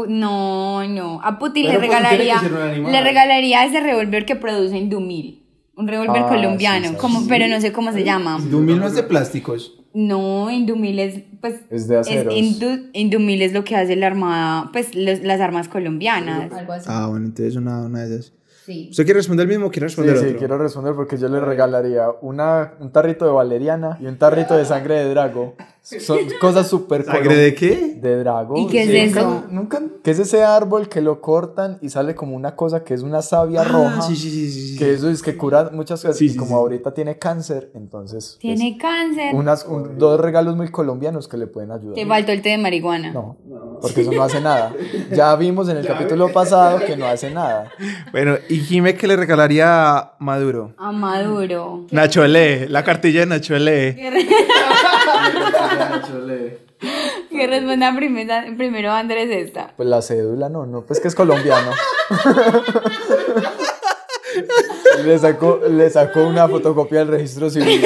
[0.07, 1.19] no, no.
[1.21, 2.41] A Putin Pero le pues, regalaría.
[2.77, 5.41] Le regalaría ese revólver que produce Indumil.
[5.77, 8.37] Un revólver Ah, colombiano, sí, sí, como, pero no sé cómo se llama.
[8.41, 9.74] Dumil no es de plásticos.
[9.95, 11.61] No, Indumil es, pues.
[11.69, 12.33] Es de aceros.
[12.33, 16.51] Indu- Indumil es lo que hace la armada, pues los- las armas colombianas.
[16.51, 16.85] Algo así.
[16.89, 18.33] Ah, bueno, entonces una, una de esas.
[18.65, 18.87] Sí.
[18.91, 20.37] ¿Usted quiere responder el mismo o quiere Sí, responder sí, otro?
[20.39, 24.65] quiero responder porque yo le regalaría una, un tarrito de valeriana y un tarrito de
[24.65, 25.55] sangre de drago.
[25.85, 27.95] Son cosas súper ¿Sangre de qué?
[28.01, 28.57] De drago.
[28.57, 29.43] ¿Y qué es Sí, eso?
[29.51, 32.93] Nunca, nunca- ¿Qué es ese árbol que lo cortan y sale como una cosa que
[32.95, 33.97] es una savia roja?
[33.99, 34.77] Ah, sí, sí, sí, sí.
[34.77, 36.17] Que eso es que cura muchas cosas.
[36.17, 36.53] Sí, y sí, como sí.
[36.55, 38.37] ahorita tiene cáncer, entonces.
[38.41, 39.33] pues, Tiene cáncer.
[39.35, 41.93] unas, un- dos regalos muy colombianos que le pueden ayudar.
[41.95, 43.11] Te faltó el té de marihuana.
[43.11, 43.37] No,
[43.81, 44.73] porque eso no hace nada.
[45.11, 47.71] Ya vimos en el capítulo pasado que no hace nada.
[48.11, 50.73] Bueno, ¿y Jime qué le regalaría a Maduro?
[50.77, 51.85] A Maduro.
[51.91, 53.95] Nacho L, la cartilla de Nacho L.
[57.29, 59.73] Que responda primero, primero Andrés esta.
[59.75, 61.71] Pues la cédula no, no, pues que es colombiano.
[65.05, 67.85] le, sacó, le sacó una fotocopia del registro civil,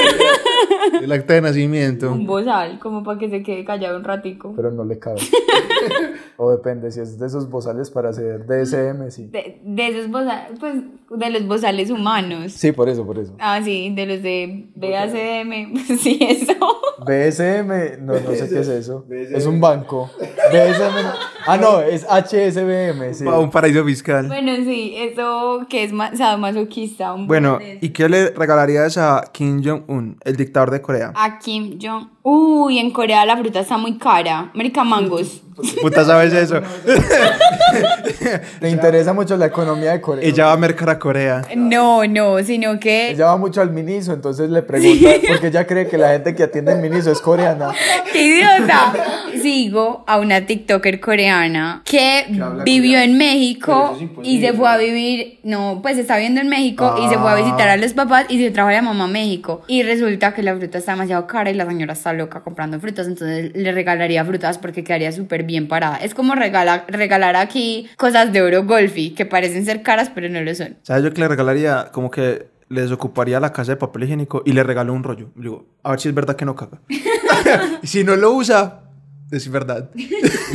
[1.02, 2.12] El acta de nacimiento.
[2.12, 4.54] Un bozal, como para que se quede callado un ratico.
[4.56, 5.20] pero no le cabe.
[6.42, 9.28] O depende, si es de esos bozales para hacer DSM, sí.
[9.28, 10.76] De, de esos bozales, pues,
[11.10, 12.54] de los bozales humanos.
[12.54, 13.34] Sí, por eso, por eso.
[13.40, 15.76] Ah, sí, de los de BACDM.
[16.00, 16.54] Sí, eso.
[17.06, 19.06] BSM, no, no sé qué es eso.
[19.10, 20.10] Es un banco.
[20.18, 21.08] BSM,
[21.46, 23.26] ah, no, es HSBM, sí.
[23.26, 24.28] Un paraíso fiscal.
[24.28, 27.14] Bueno, sí, eso que es ma- sadomasoquista.
[27.14, 27.60] un Bueno.
[27.82, 31.12] ¿y qué le regalarías a Kim Jong-un, el dictador de Corea?
[31.16, 32.08] A Kim Jong.
[32.32, 34.52] Uy, en Corea la fruta está muy cara.
[34.54, 35.42] American mangos.
[35.82, 36.62] Puta, ¿sabes eso?
[38.62, 40.28] Le interesa mucho la economía de Corea.
[40.28, 41.42] Ella va a mercar a Corea.
[41.56, 43.12] No, no, sino que.
[43.12, 46.44] Ella va mucho al Miniso, entonces le pregunta, porque ella cree que la gente que
[46.44, 47.74] atiende el Miniso es coreana.
[48.14, 48.94] ¡Qué idiota!
[49.42, 52.26] Sigo a una TikToker coreana que
[52.66, 57.10] vivió en México y se fue a vivir, no, pues está viviendo en México y
[57.10, 59.62] se fue a visitar a los papás y se trajo a la mamá a México.
[59.68, 63.08] Y resulta que la fruta está demasiado cara y la señora está loca comprando frutas,
[63.08, 65.98] entonces le regalaría frutas porque quedaría súper bien parada.
[65.98, 70.40] Es como regala, regalar aquí cosas de oro golfi que parecen ser caras pero no
[70.42, 70.78] lo son.
[70.84, 71.90] ¿Sabes yo que le regalaría?
[71.92, 75.30] Como que le desocuparía la casa de papel higiénico y le regalo un rollo.
[75.36, 76.80] Le digo, a ver si es verdad que no caga.
[77.82, 78.82] y si no lo usa,
[79.32, 79.90] es verdad.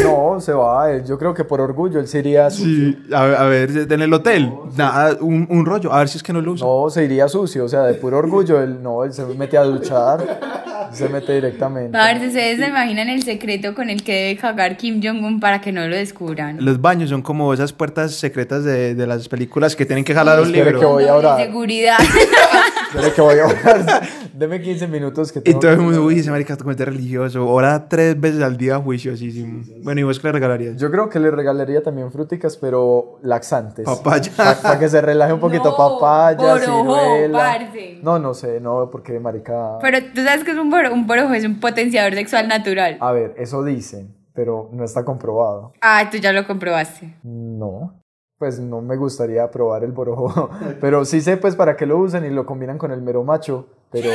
[0.03, 2.67] No, se va, él- yo creo que por orgullo él se iría sucio.
[2.93, 6.17] Sí, a, ver- a ver, en el hotel, nada, un, un rollo, a ver si
[6.19, 6.67] es que no lo usa.
[6.67, 9.63] No, se iría sucio, o sea, de puro orgullo, él no, él se mete a
[9.63, 10.41] duchar,
[10.93, 11.97] se mete directamente.
[11.97, 15.61] A ver, ustedes se imaginan el secreto con el que debe cagar Kim Jong-un para
[15.61, 16.65] que no lo descubran.
[16.65, 20.41] Los baños son como esas puertas secretas de, de las películas que tienen que jalar
[20.41, 20.79] un libro.
[20.79, 21.41] que voy a Doble orar.
[21.41, 21.99] seguridad.
[23.15, 24.03] Que voy a orar.
[24.35, 27.47] Deme 15 minutos que Y tengo todo el mundo, uy, ese marica es religioso.
[27.49, 29.63] Ora tres veces al día juiciosísimo.
[29.83, 30.77] Bueno, ¿y vos qué le regalarías?
[30.77, 33.85] Yo creo que le regalaría también fruticas, pero laxantes.
[33.85, 34.33] Papaya.
[34.63, 37.39] Para que se relaje un poquito, No, papaya, borojo, ciruela.
[37.39, 38.01] parce.
[38.03, 39.79] No, no sé, no, porque marica...
[39.81, 42.97] Pero tú sabes que es un boro, un borojo, es un potenciador sexual natural.
[43.01, 45.73] A ver, eso dicen, pero no está comprobado.
[45.81, 47.15] Ah, tú ya lo comprobaste.
[47.23, 48.04] No,
[48.45, 50.51] pues no me gustaría probar el borojo,
[50.83, 53.67] pero sí sé pues para qué lo usan y lo combinan con el mero macho,
[53.91, 54.11] pero,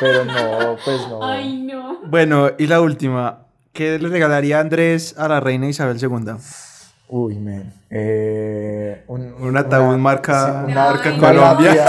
[0.00, 1.20] pero no, pues no.
[1.20, 1.98] no.
[2.08, 3.46] Bueno, y la última.
[3.72, 6.32] ¿Qué le regalaría Andrés a la reina Isabel II?
[7.08, 7.72] Uy, men.
[7.88, 11.84] Eh, un, Un ataúd marca- sí, marca una Colombia.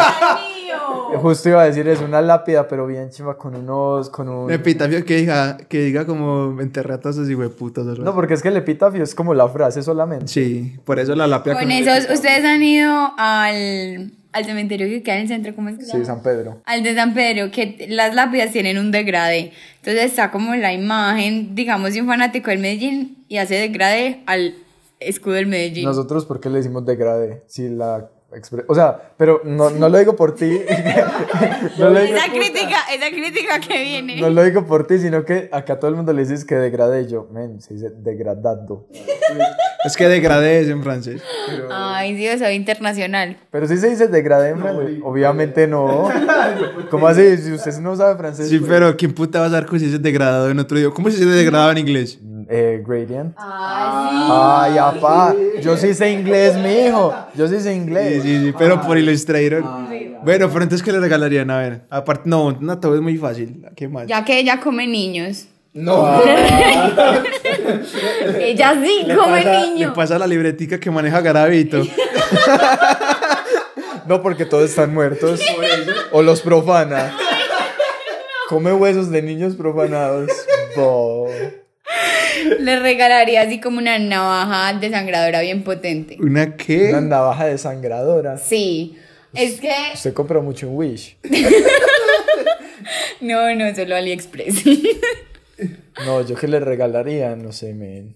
[1.20, 4.51] Justo iba a decir es una lápida, pero bien chiva con unos, con un...
[4.51, 8.57] Epitafio que diga, que diga como enterré a todos esos No, porque es que el
[8.57, 10.28] epitafio es como la frase solamente.
[10.28, 15.16] Sí, por eso la lápida Con esos, ustedes han ido al, al cementerio que queda
[15.16, 16.05] en el centro, ¿cómo es que se Sí, llama?
[16.05, 16.62] San Pedro.
[16.66, 19.51] Al de San Pedro, que las lápidas tienen un degradé.
[19.78, 24.55] Entonces está como la imagen, digamos, de un fanático del Medellín y hace degradé al
[24.99, 25.86] escudo del Medellín.
[25.86, 27.41] Nosotros, ¿por qué le decimos degradé?
[27.47, 28.09] Si la...
[28.68, 30.62] O sea, pero no, no lo digo por ti.
[31.78, 34.22] no, lo digo, esa crítica, esa crítica que viene.
[34.22, 37.02] no lo digo por ti, sino que acá todo el mundo le dices que degradé.
[37.02, 38.88] Y yo, men, se dice degradado.
[39.84, 41.22] Es que degradé es en francés.
[41.72, 43.38] Ay, sí, soy internacional.
[43.50, 45.00] Pero sí se dice degradé en francés.
[45.04, 46.10] Obviamente no.
[46.90, 47.38] ¿Cómo así?
[47.38, 48.48] Si usted no sabe francés.
[48.48, 50.96] Sí, pues- pero ¿quién puta va a saber cómo se dice degradado en otro idioma?
[50.96, 52.20] ¿Cómo se dice degradado en inglés?
[52.54, 53.34] Eh, gradient.
[53.38, 55.34] Ah, Ay, apá.
[55.62, 57.14] Yo sí sé inglés, mijo.
[57.34, 58.24] Yo sí sé Sí, inglés.
[58.24, 59.64] sí, sí, pero por Illustrator.
[60.24, 61.49] Bueno, pero entonces, ¿qué le regalarían?
[61.49, 63.66] A ver, aparte, no, no, todo es muy fácil.
[63.76, 64.06] ¿Qué más?
[64.08, 65.45] Ya que ella come niños.
[65.74, 66.22] No.
[68.39, 69.93] Ella sí Le come pasa- Le niños.
[69.95, 71.82] pasa la libretica que maneja Garavito.
[74.08, 75.39] No, porque todos están muertos.
[76.12, 77.16] O los profana.
[78.49, 80.30] Come huesos de niños profanados.
[80.76, 81.28] Bo.
[82.60, 86.18] Le regalaría así como una navaja desangradora bien potente.
[86.20, 86.89] ¿Una qué?
[86.89, 88.38] Una navaja desangradora.
[88.38, 88.98] Sí.
[89.34, 89.72] Es que.
[89.94, 91.18] Usted compra mucho en Wish.
[93.22, 94.64] No, no, solo AliExpress.
[96.06, 98.16] No, yo que le regalaría, no sé, men.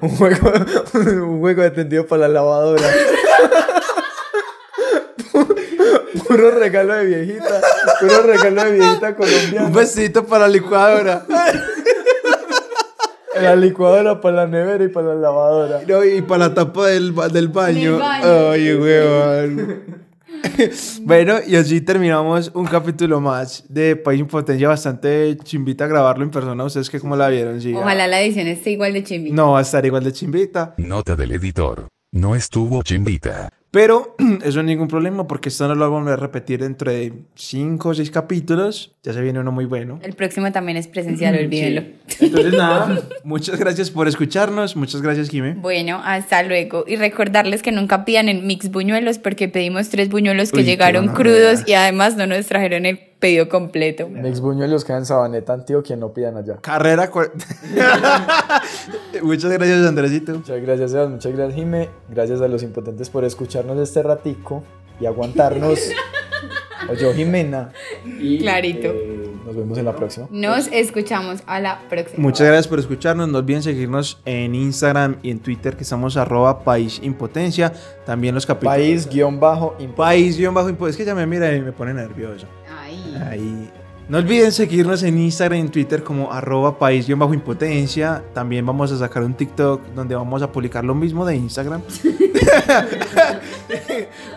[0.00, 0.50] un juego,
[0.94, 2.88] un juego de tendido para la lavadora.
[6.26, 7.60] Puro regalo de viejita.
[8.00, 9.68] Puro regalo de viejita Un colombiana.
[9.70, 11.26] besito para la licuadora.
[13.42, 15.80] La licuadora para la nevera y para la lavadora.
[15.86, 17.92] No, y para la tapa del, ba- del baño.
[17.92, 18.50] Del baño.
[18.50, 20.08] Ay, huevón.
[21.02, 24.68] bueno, y así terminamos un capítulo más de País en Potencia.
[24.68, 26.62] Bastante chimbita grabarlo en persona.
[26.64, 27.60] ¿Ustedes qué cómo la vieron?
[27.60, 27.74] Sí.
[27.74, 29.30] Ojalá la edición esté igual de chimbi.
[29.32, 30.74] No va a estar igual de chimbita.
[30.78, 31.88] Nota del editor.
[32.12, 33.50] No estuvo chimbita.
[33.70, 37.12] Pero eso no es ningún problema porque esto no lo vamos a repetir dentro de
[37.34, 38.94] 5 o 6 capítulos.
[39.02, 39.98] Ya se viene uno muy bueno.
[40.02, 41.82] El próximo también es presencial, olvídenlo.
[42.20, 44.76] Entonces, nada, muchas gracias por escucharnos.
[44.76, 45.54] Muchas gracias, Jimé.
[45.54, 46.84] Bueno, hasta luego.
[46.86, 51.08] Y recordarles que nunca pidan en mix buñuelos porque pedimos tres buñuelos que Uy, llegaron
[51.08, 54.08] crudos y además no nos trajeron el pedido completo.
[54.08, 56.56] Mix buñuelos quedan en Sabaneta, Antioquia, no pidan allá.
[56.60, 57.10] Carrera.
[59.22, 60.34] muchas gracias, Andresito.
[60.34, 61.10] Muchas gracias, Sebas.
[61.10, 61.88] Muchas gracias, Jime.
[62.08, 64.62] Gracias a los impotentes por escucharnos este ratico
[65.00, 65.78] y aguantarnos.
[66.90, 67.72] o yo, Jimena.
[68.04, 68.88] Y, Clarito.
[68.88, 70.26] eh, nos vemos en la próxima.
[70.30, 72.22] Nos escuchamos a la próxima.
[72.22, 73.28] Muchas gracias por escucharnos.
[73.28, 77.72] No olviden seguirnos en Instagram y en Twitter, que estamos arroba país impotencia.
[78.04, 78.74] También los capítulos.
[78.76, 81.02] País guion bajo imp- País guion bajo impotencia.
[81.02, 82.46] Es que ya me mira y me pone nervioso.
[84.08, 88.24] No olviden seguirnos en Instagram y en Twitter como arroba país guion bajo impotencia.
[88.32, 91.82] También vamos a sacar un TikTok donde vamos a publicar lo mismo de Instagram.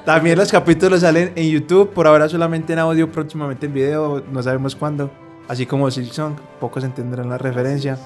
[0.06, 1.92] También los capítulos salen en YouTube.
[1.92, 4.22] Por ahora solamente en audio, próximamente en video.
[4.30, 5.10] No sabemos cuándo.
[5.48, 7.98] Así como Silksong, pocos entenderán la referencia.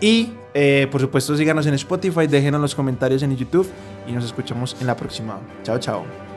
[0.00, 3.68] Y eh, por supuesto síganos en Spotify, déjenos los comentarios en YouTube
[4.06, 5.38] y nos escuchamos en la próxima.
[5.62, 6.29] Chao, chao.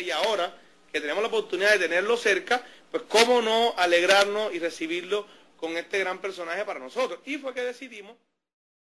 [0.00, 0.54] Y ahora
[0.92, 5.26] que tenemos la oportunidad de tenerlo cerca, pues cómo no alegrarnos y recibirlo
[5.56, 7.20] con este gran personaje para nosotros.
[7.26, 8.16] Y fue que decidimos